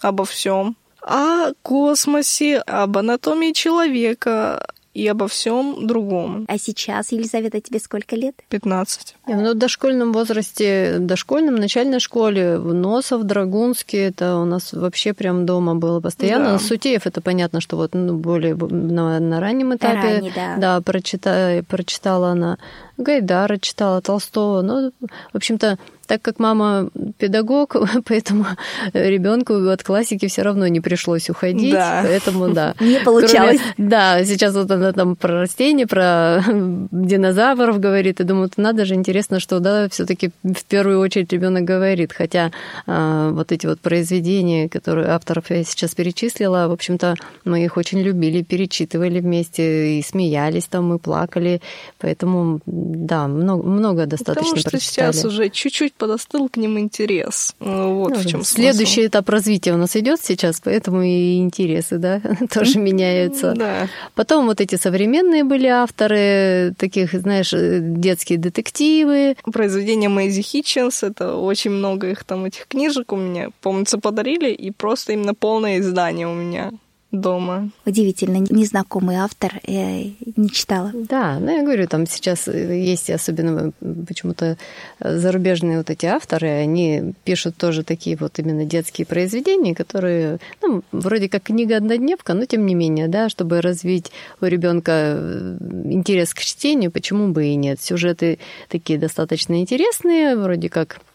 обо 0.02 0.26
всем, 0.26 0.76
о 1.02 1.54
космосе, 1.62 2.58
об 2.58 2.98
анатомии 2.98 3.54
человека, 3.54 4.68
и 4.98 5.06
обо 5.08 5.28
всем 5.28 5.86
другом. 5.86 6.46
А 6.48 6.58
сейчас, 6.58 7.12
Елизавета, 7.12 7.62
тебе 7.62 7.80
сколько 7.80 8.16
лет? 8.16 8.36
15. 8.50 9.16
Ну, 9.28 9.52
в 9.52 9.56
дошкольном 9.56 10.14
возрасте, 10.14 10.96
в 11.00 11.06
дошкольном, 11.06 11.56
начальной 11.56 12.00
школе, 12.00 12.58
в 12.58 12.74
Носов, 12.74 13.24
Драгунске, 13.24 14.06
это 14.06 14.38
у 14.38 14.46
нас 14.46 14.74
вообще 14.74 15.14
прям 15.14 15.46
дома 15.46 15.76
было 15.76 16.00
постоянно. 16.00 16.54
Да. 16.54 16.60
Сутеев, 16.60 17.06
это 17.06 17.22
понятно, 17.22 17.62
что 17.62 17.76
вот 17.78 17.94
ну, 17.94 18.16
более 18.16 18.56
на, 18.56 19.20
на 19.20 19.40
раннем 19.40 19.76
этапе. 19.76 20.16
Ранний, 20.16 20.32
да. 20.36 20.58
Да, 20.58 20.82
прочита, 20.82 21.64
прочитала 21.68 22.30
она 22.30 22.58
Гайдара, 22.98 23.58
читала 23.58 24.02
Толстого. 24.02 24.62
Ну, 24.62 24.92
в 25.00 25.38
общем-то, 25.38 25.78
так 26.08 26.22
как 26.22 26.40
мама 26.40 26.90
педагог, 27.18 27.76
поэтому 28.08 28.46
ребенку 28.94 29.54
от 29.70 29.84
классики 29.84 30.28
все 30.28 30.42
равно 30.42 30.68
не 30.68 30.80
пришлось 30.80 31.30
уходить. 31.30 31.74
Да. 31.74 32.02
Поэтому 32.04 32.50
да. 32.50 32.74
Не 32.80 33.00
получалось. 33.02 33.60
Кроме, 33.76 33.90
да, 33.90 34.24
сейчас 34.24 34.56
вот 34.56 34.72
она 34.72 34.94
там 34.94 35.16
про 35.16 35.42
растения, 35.42 35.86
про 35.86 36.42
динозавров 36.92 37.80
говорит. 37.80 38.20
И 38.20 38.24
думаю, 38.24 38.50
надо 38.58 38.86
же 38.86 38.96
интересно, 38.96 39.17
что 39.40 39.60
да, 39.60 39.90
все-таки 39.90 40.32
в 40.44 40.64
первую 40.66 41.00
очередь 41.00 41.32
ребенок 41.32 41.64
говорит. 41.64 42.14
Хотя 42.14 42.52
а, 42.86 43.32
вот 43.32 43.52
эти 43.52 43.66
вот 43.66 43.80
произведения, 43.80 44.70
которые 44.70 45.08
авторов 45.08 45.50
я 45.50 45.64
сейчас 45.64 45.96
перечислила, 45.96 46.68
в 46.68 46.72
общем-то, 46.72 47.16
мы 47.46 47.64
их 47.64 47.78
очень 47.78 48.00
любили, 48.00 48.42
перечитывали 48.44 49.20
вместе 49.20 50.00
и 50.00 50.04
смеялись 50.04 50.66
там, 50.68 50.94
и 50.94 51.00
плакали. 51.00 51.62
Поэтому, 52.00 52.60
да, 52.66 53.28
много, 53.28 53.64
много 53.64 54.06
достаточно 54.06 54.42
Потому 54.42 54.58
что 54.58 54.70
прочитали. 54.72 55.12
сейчас 55.12 55.26
уже 55.26 55.50
чуть-чуть 55.50 55.94
подостыл 55.94 56.50
к 56.50 56.58
ним 56.58 56.80
интерес. 56.80 57.56
Вот 57.60 58.10
ну, 58.10 58.16
в 58.16 58.26
чем 58.26 58.44
Следующий 58.44 59.02
смысл. 59.02 59.10
этап 59.10 59.30
развития 59.30 59.74
у 59.74 59.78
нас 59.78 59.96
идет 59.96 60.20
сейчас, 60.22 60.60
поэтому 60.60 61.02
и 61.02 61.38
интересы, 61.38 61.98
да, 61.98 62.22
тоже 62.54 62.80
меняются. 62.80 63.54
Да. 63.56 63.88
Потом 64.16 64.46
вот 64.46 64.62
эти 64.62 64.76
современные 64.76 65.44
были 65.44 65.68
авторы, 65.68 66.74
таких, 66.78 67.14
знаешь, 67.14 67.52
детские 67.54 68.38
детективы. 68.38 69.07
Произведения 69.52 70.10
Мэйзи 70.10 70.42
Хитченс, 70.42 71.04
это 71.04 71.36
очень 71.36 71.72
много 71.72 72.10
их 72.10 72.24
там, 72.24 72.46
этих 72.46 72.68
книжек 72.68 73.12
у 73.14 73.16
меня, 73.16 73.50
помнится, 73.62 73.98
подарили, 73.98 74.52
и 74.52 74.72
просто 74.72 75.14
именно 75.14 75.34
полное 75.34 75.80
издание 75.80 76.28
у 76.28 76.34
меня 76.34 76.72
дома. 77.12 77.70
Удивительно, 77.86 78.46
незнакомый 78.50 79.16
автор, 79.16 79.60
я 79.66 80.04
не 80.36 80.50
читала. 80.50 80.92
Да, 80.94 81.40
ну 81.40 81.56
я 81.56 81.64
говорю, 81.64 81.88
там 81.88 82.06
сейчас 82.06 82.48
есть 82.48 83.10
особенно 83.10 83.72
почему-то 84.08 84.58
зарубежные 85.00 85.78
вот 85.78 85.90
эти 85.90 86.06
авторы, 86.06 86.50
они 86.50 87.14
пишут 87.24 87.56
тоже 87.58 87.84
такие 87.84 88.18
вот 88.18 88.40
именно 88.40 88.66
детские 88.66 89.06
произведения, 89.06 89.74
которые, 89.74 90.40
ну, 90.62 90.84
вроде 90.92 91.30
как 91.30 91.44
книга-однодневка, 91.44 92.34
но 92.34 92.46
тем 92.46 92.66
не 92.66 92.76
менее, 92.76 93.08
да, 93.08 93.30
чтобы 93.30 93.62
развить 93.62 94.12
у 94.42 94.46
ребенка 94.46 95.58
интерес 95.86 96.34
к 96.34 96.40
чтению, 96.42 96.92
почему 96.92 97.30
бы 97.30 97.46
и 97.46 97.56
нет. 97.56 97.82
Сюжеты 97.82 98.40
такие 98.68 99.00
достаточно 99.00 99.60
интересные, 99.60 100.36
вроде 100.36 100.70
как 100.70 101.00
Э, 101.00 101.07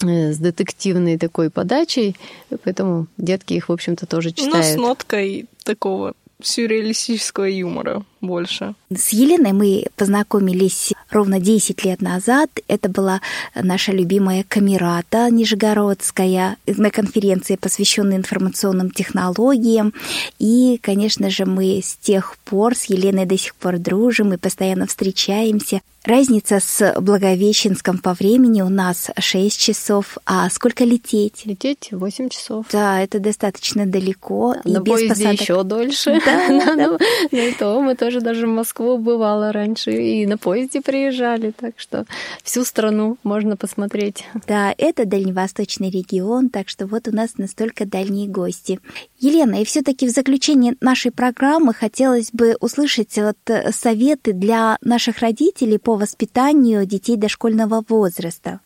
с 0.00 0.38
детективной 0.38 1.18
такой 1.18 1.50
подачей, 1.50 2.16
поэтому 2.64 3.06
детки 3.16 3.54
их, 3.54 3.68
в 3.68 3.72
общем-то, 3.72 4.06
тоже 4.06 4.32
читают. 4.32 4.54
Ну, 4.54 4.62
с 4.62 4.76
ноткой 4.76 5.46
такого 5.64 6.14
сюрреалистического 6.42 7.44
юмора 7.44 8.04
больше. 8.20 8.74
С 8.94 9.10
Еленой 9.10 9.52
мы 9.52 9.84
познакомились 9.96 10.92
ровно 11.10 11.40
10 11.40 11.84
лет 11.84 12.00
назад. 12.00 12.50
Это 12.68 12.88
была 12.88 13.20
наша 13.54 13.92
любимая 13.92 14.44
Камерата 14.48 15.30
Нижегородская 15.30 16.56
на 16.66 16.90
конференции, 16.90 17.56
посвященной 17.56 18.16
информационным 18.16 18.90
технологиям. 18.90 19.92
И, 20.38 20.78
конечно 20.82 21.30
же, 21.30 21.44
мы 21.46 21.80
с 21.82 21.96
тех 21.96 22.36
пор 22.44 22.74
с 22.74 22.84
Еленой 22.84 23.26
до 23.26 23.36
сих 23.36 23.54
пор 23.54 23.78
дружим 23.78 24.32
и 24.32 24.38
постоянно 24.38 24.86
встречаемся. 24.86 25.80
Разница 26.06 26.60
с 26.60 26.94
Благовещенском 27.00 27.98
по 27.98 28.14
времени 28.14 28.62
у 28.62 28.68
нас 28.68 29.10
6 29.18 29.58
часов. 29.60 30.18
А 30.24 30.48
сколько 30.50 30.84
лететь? 30.84 31.44
Лететь 31.46 31.88
8 31.90 32.28
часов. 32.28 32.66
Да, 32.70 33.02
это 33.02 33.18
достаточно 33.18 33.86
далеко. 33.86 34.54
и 34.64 34.70
на 34.70 34.78
без 34.78 34.92
поезде 34.92 35.08
посадок. 35.08 35.40
еще 35.40 35.62
дольше. 35.64 36.20
Да, 36.26 36.76
да. 36.76 36.98
Ну, 37.32 37.52
то 37.58 37.80
мы 37.80 37.96
тоже 37.96 38.05
даже 38.20 38.46
в 38.46 38.50
Москву 38.50 38.98
бывало 38.98 39.52
раньше 39.52 39.92
и 39.92 40.26
на 40.26 40.38
поезде 40.38 40.80
приезжали, 40.80 41.50
так 41.50 41.74
что 41.76 42.06
всю 42.42 42.64
страну 42.64 43.18
можно 43.22 43.56
посмотреть. 43.56 44.24
Да, 44.46 44.74
это 44.76 45.04
дальневосточный 45.04 45.90
регион, 45.90 46.48
так 46.48 46.68
что 46.68 46.86
вот 46.86 47.08
у 47.08 47.12
нас 47.12 47.38
настолько 47.38 47.86
дальние 47.86 48.28
гости. 48.28 48.80
Елена, 49.18 49.60
и 49.60 49.64
все-таки 49.64 50.06
в 50.06 50.10
заключение 50.10 50.74
нашей 50.80 51.10
программы 51.10 51.74
хотелось 51.74 52.30
бы 52.32 52.56
услышать 52.60 53.16
вот 53.16 53.36
э, 53.46 53.72
советы 53.72 54.32
для 54.32 54.76
наших 54.80 55.18
родителей 55.18 55.78
по 55.78 55.96
воспитанию 55.96 56.86
детей 56.86 57.16
дошкольного 57.16 57.84
возраста. 57.88 58.60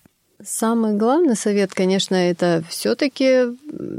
Самый 0.45 0.95
главный 0.95 1.37
совет, 1.37 1.75
конечно, 1.75 2.15
это 2.15 2.65
все-таки 2.69 3.45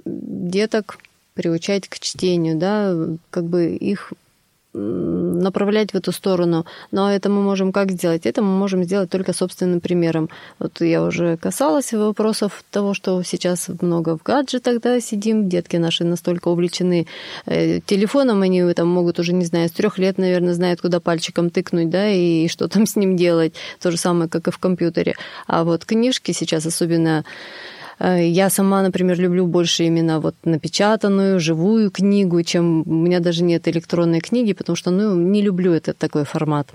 деток 0.06 0.97
приучать 1.34 1.88
к 1.88 1.99
чтению, 1.99 2.58
да, 2.58 2.95
как 3.30 3.45
бы 3.45 3.75
их 3.75 4.13
направлять 5.41 5.91
в 5.91 5.95
эту 5.95 6.12
сторону. 6.12 6.65
Но 6.91 7.12
это 7.12 7.30
мы 7.30 7.41
можем 7.41 7.71
как 7.71 7.91
сделать? 7.91 8.25
Это 8.25 8.41
мы 8.41 8.58
можем 8.58 8.84
сделать 8.84 9.10
только 9.10 9.34
собственным 9.34 9.82
примером. 9.82 10.30
Вот 10.60 10.82
я 10.82 11.04
уже 11.04 11.38
касалась 11.38 11.93
вопросов 11.93 12.63
того, 12.71 12.93
что 12.93 13.21
сейчас 13.23 13.69
много 13.82 14.17
в 14.17 14.23
гаджетах, 14.23 14.82
да, 14.82 14.99
сидим, 15.01 15.49
детки 15.49 15.77
наши 15.77 16.04
настолько 16.04 16.49
увлечены 16.49 17.08
э, 17.45 17.80
телефоном, 17.82 18.41
они 18.41 18.73
там 18.73 18.88
могут 18.88 19.19
уже, 19.19 19.34
не 19.34 19.45
знаю, 19.45 19.69
с 19.69 19.71
трех 19.71 19.97
лет, 19.97 20.17
наверное, 20.17 20.54
знают, 20.54 20.82
куда 20.82 20.99
пальчиком 20.99 21.49
тыкнуть, 21.49 21.89
да, 21.89 22.10
и 22.10 22.47
что 22.47 22.67
там 22.67 22.86
с 22.86 22.95
ним 22.95 23.17
делать. 23.17 23.54
То 23.80 23.91
же 23.91 23.97
самое, 23.97 24.30
как 24.30 24.47
и 24.47 24.51
в 24.51 24.58
компьютере. 24.58 25.15
А 25.47 25.63
вот 25.63 25.86
книжки 25.86 26.32
сейчас 26.32 26.65
особенно 26.65 27.23
я 28.04 28.50
сама, 28.50 28.82
например, 28.82 29.20
люблю 29.20 29.46
больше 29.46 29.84
именно 29.84 30.20
вот 30.20 30.36
напечатанную, 30.44 31.40
живую 31.40 31.92
книгу, 31.92 32.42
чем 32.44 32.82
у 32.82 32.94
меня 32.94 33.20
даже 33.20 33.44
нет 33.44 33.68
электронной 33.68 34.22
книги, 34.22 34.54
потому 34.54 34.76
что 34.76 34.92
ну, 34.92 35.16
не 35.16 35.42
люблю 35.42 35.72
этот 35.72 35.98
такой 35.98 36.24
формат. 36.24 36.68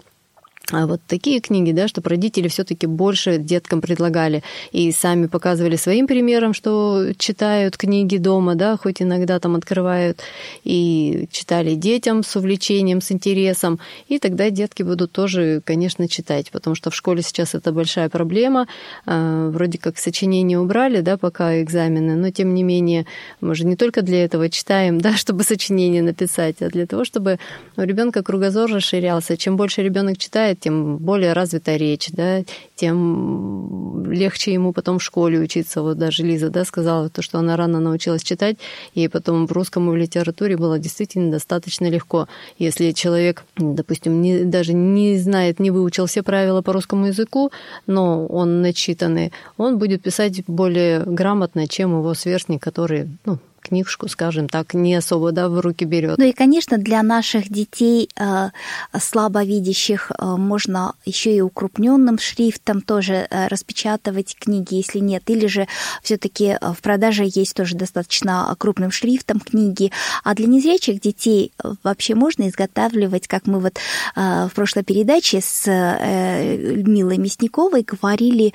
А 0.72 0.86
вот 0.86 1.00
такие 1.06 1.40
книги, 1.40 1.70
да, 1.70 1.86
чтобы 1.86 2.10
родители 2.10 2.48
все-таки 2.48 2.88
больше 2.88 3.38
деткам 3.38 3.80
предлагали 3.80 4.42
и 4.72 4.90
сами 4.90 5.26
показывали 5.26 5.76
своим 5.76 6.08
примером, 6.08 6.54
что 6.54 7.12
читают 7.18 7.76
книги 7.76 8.16
дома, 8.16 8.56
да, 8.56 8.76
хоть 8.76 9.00
иногда 9.00 9.38
там 9.38 9.54
открывают, 9.54 10.22
и 10.64 11.28
читали 11.30 11.76
детям 11.76 12.24
с 12.24 12.34
увлечением, 12.34 13.00
с 13.00 13.12
интересом, 13.12 13.78
и 14.08 14.18
тогда 14.18 14.50
детки 14.50 14.82
будут 14.82 15.12
тоже, 15.12 15.62
конечно, 15.64 16.08
читать, 16.08 16.50
потому 16.50 16.74
что 16.74 16.90
в 16.90 16.96
школе 16.96 17.22
сейчас 17.22 17.54
это 17.54 17.70
большая 17.70 18.08
проблема, 18.08 18.66
а, 19.04 19.48
вроде 19.50 19.78
как 19.78 19.98
сочинения 19.98 20.58
убрали, 20.58 21.00
да, 21.00 21.16
пока 21.16 21.62
экзамены, 21.62 22.16
но 22.16 22.30
тем 22.30 22.54
не 22.54 22.64
менее 22.64 23.06
мы 23.40 23.54
же 23.54 23.64
не 23.64 23.76
только 23.76 24.02
для 24.02 24.24
этого 24.24 24.50
читаем, 24.50 25.00
да, 25.06 25.16
чтобы 25.16 25.44
сочинение 25.44 26.02
написать, 26.02 26.56
а 26.60 26.68
для 26.68 26.86
того, 26.86 27.04
чтобы 27.04 27.38
у 27.76 27.82
ребенка 27.82 28.24
кругозор 28.24 28.68
расширялся. 28.68 29.36
Чем 29.36 29.56
больше 29.56 29.82
ребенок 29.82 30.18
читает, 30.18 30.55
тем 30.60 30.98
более 30.98 31.32
развита 31.32 31.76
речь, 31.76 32.10
да, 32.12 32.42
тем 32.74 34.10
легче 34.10 34.52
ему 34.52 34.72
потом 34.72 34.98
в 34.98 35.02
школе 35.02 35.38
учиться. 35.38 35.82
Вот 35.82 35.98
даже 35.98 36.22
Лиза 36.22 36.50
да, 36.50 36.64
сказала, 36.64 37.08
то, 37.08 37.22
что 37.22 37.38
она 37.38 37.56
рано 37.56 37.80
научилась 37.80 38.22
читать, 38.22 38.56
и 38.94 39.08
потом 39.08 39.46
в 39.46 39.52
русском 39.52 39.88
и 39.88 39.92
в 39.92 39.96
литературе 39.96 40.56
было 40.56 40.78
действительно 40.78 41.30
достаточно 41.30 41.88
легко. 41.88 42.28
Если 42.58 42.92
человек, 42.92 43.44
допустим, 43.56 44.20
не, 44.20 44.44
даже 44.44 44.72
не 44.72 45.16
знает, 45.18 45.60
не 45.60 45.70
выучил 45.70 46.06
все 46.06 46.22
правила 46.22 46.62
по 46.62 46.72
русскому 46.72 47.06
языку, 47.06 47.50
но 47.86 48.26
он 48.26 48.62
начитанный, 48.62 49.32
он 49.56 49.78
будет 49.78 50.02
писать 50.02 50.42
более 50.46 51.00
грамотно, 51.00 51.68
чем 51.68 51.98
его 51.98 52.14
сверстник, 52.14 52.62
который 52.62 53.08
ну, 53.24 53.38
книжку, 53.66 54.08
скажем 54.08 54.48
так, 54.48 54.74
не 54.74 54.94
особо 54.94 55.32
да, 55.32 55.48
в 55.48 55.60
руки 55.60 55.84
берет. 55.84 56.18
Ну 56.18 56.24
и, 56.24 56.32
конечно, 56.32 56.78
для 56.78 57.02
наших 57.02 57.50
детей 57.50 58.08
э, 58.16 58.50
слабовидящих 58.98 60.10
э, 60.10 60.24
можно 60.24 60.94
еще 61.04 61.36
и 61.36 61.40
укрупненным 61.40 62.18
шрифтом 62.18 62.80
тоже 62.80 63.26
э, 63.28 63.48
распечатывать 63.48 64.36
книги, 64.38 64.74
если 64.74 64.98
нет. 64.98 65.22
Или 65.26 65.46
же 65.46 65.66
все-таки 66.02 66.58
в 66.60 66.80
продаже 66.82 67.24
есть 67.26 67.54
тоже 67.54 67.76
достаточно 67.76 68.54
крупным 68.58 68.90
шрифтом 68.90 69.40
книги. 69.40 69.90
А 70.24 70.34
для 70.34 70.46
незрячих 70.46 71.00
детей 71.00 71.52
вообще 71.82 72.14
можно 72.14 72.48
изготавливать, 72.48 73.26
как 73.28 73.46
мы 73.46 73.60
вот 73.60 73.78
в 74.14 74.50
прошлой 74.54 74.84
передаче 74.84 75.40
с 75.40 75.66
Людмилой 75.66 77.18
Мясниковой 77.18 77.82
говорили, 77.82 78.52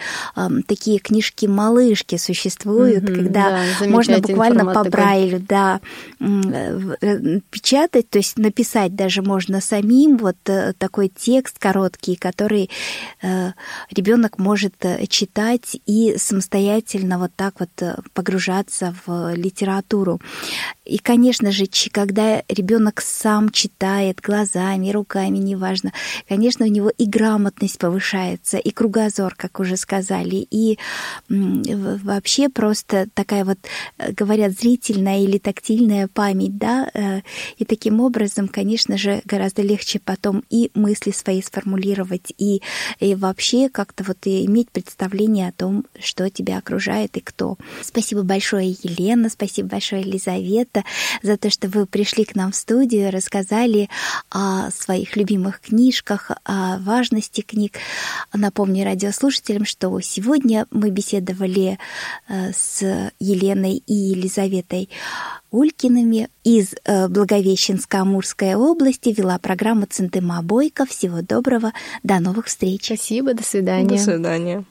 такие 0.68 1.00
книжки-малышки 1.00 2.18
существуют, 2.18 3.04
mm-hmm, 3.04 3.16
когда 3.16 3.62
да, 3.80 3.88
можно 3.88 4.20
буквально 4.20 4.74
по 4.74 4.84
Брайлю, 5.02 5.40
да, 5.40 5.82
э, 6.20 7.40
печатать, 7.50 8.10
то 8.10 8.18
есть 8.18 8.38
написать 8.38 8.96
даже 8.96 9.22
можно 9.22 9.62
самим 9.62 10.18
вот 10.18 10.38
э, 10.46 10.74
такой 10.78 11.10
текст 11.10 11.60
короткий, 11.60 12.16
который 12.16 12.70
э, 13.22 13.52
ребенок 13.92 14.38
может 14.38 14.74
читать 15.10 15.78
и 15.86 16.16
самостоятельно 16.18 17.18
вот 17.18 17.32
так 17.36 17.56
вот 17.60 17.70
погружаться 18.14 18.96
в 19.06 19.34
литературу. 19.36 20.20
И, 20.86 20.98
конечно 20.98 21.52
же, 21.52 21.66
когда 21.92 22.44
ребенок 22.50 23.02
сам 23.02 23.50
читает 23.50 24.20
глазами, 24.22 24.92
руками, 24.92 25.38
неважно, 25.38 25.94
конечно, 26.28 26.66
у 26.66 26.70
него 26.70 26.90
и 26.90 27.06
грамотность 27.06 27.78
повышается, 27.78 28.58
и 28.58 28.72
кругозор, 28.72 29.36
как 29.36 29.60
уже 29.60 29.78
сказали, 29.78 30.48
и 30.50 30.78
вообще 31.30 32.50
просто 32.50 33.08
такая 33.14 33.46
вот, 33.46 33.58
говорят, 33.98 34.54
зритель 34.54 34.91
зрительная 34.92 35.22
или 35.22 35.38
тактильная 35.38 36.08
память, 36.08 36.58
да, 36.58 36.90
э, 36.94 37.22
и 37.58 37.66
таким 37.66 38.02
образом, 38.02 38.48
конечно 38.48 38.98
же, 38.98 39.22
гораздо 39.26 39.62
легче 39.62 40.00
потом 40.00 40.44
и 40.50 40.72
мысли 40.74 41.12
свои 41.12 41.42
сформулировать, 41.42 42.34
и, 42.38 42.62
и 43.00 43.16
вообще 43.16 43.70
как-то 43.70 44.04
вот 44.04 44.18
иметь 44.26 44.70
представление 44.70 45.50
о 45.50 45.52
том, 45.52 45.86
что 46.00 46.30
тебя 46.30 46.58
окружает 46.58 47.18
и 47.18 47.22
кто. 47.22 47.58
Спасибо 47.82 48.24
большое, 48.24 48.76
Елена, 48.84 49.30
спасибо 49.30 49.70
большое, 49.70 50.02
Елизавета, 50.02 50.84
за 51.24 51.38
то, 51.38 51.50
что 51.50 51.68
вы 51.68 51.86
пришли 51.86 52.26
к 52.26 52.36
нам 52.36 52.52
в 52.52 52.56
студию, 52.56 53.12
рассказали 53.12 53.90
о 54.30 54.72
своих 54.72 55.16
любимых 55.16 55.62
книжках, 55.62 56.32
о 56.44 56.78
важности 56.80 57.42
книг. 57.42 57.78
Напомню 58.34 58.84
радиослушателям, 58.84 59.66
что 59.66 60.00
сегодня 60.02 60.68
мы 60.72 60.90
беседовали 60.90 61.78
э, 62.28 62.52
с 62.54 63.12
Еленой 63.20 63.84
и 63.86 63.94
Елизаветой 63.94 64.81
Ольгой 64.82 64.90
Улькиными 65.52 66.30
из 66.46 66.74
э, 66.86 67.08
Благовещенска-Амурской 67.08 68.56
области 68.56 69.10
вела 69.10 69.38
программу 69.38 69.86
Центыма 69.86 70.42
Бойко. 70.42 70.86
Всего 70.86 71.22
доброго, 71.22 71.74
до 72.04 72.20
новых 72.20 72.46
встреч. 72.46 72.86
Спасибо, 72.86 73.34
до 73.34 73.44
свидания. 73.44 73.90
До 73.90 73.98
свидания. 73.98 74.64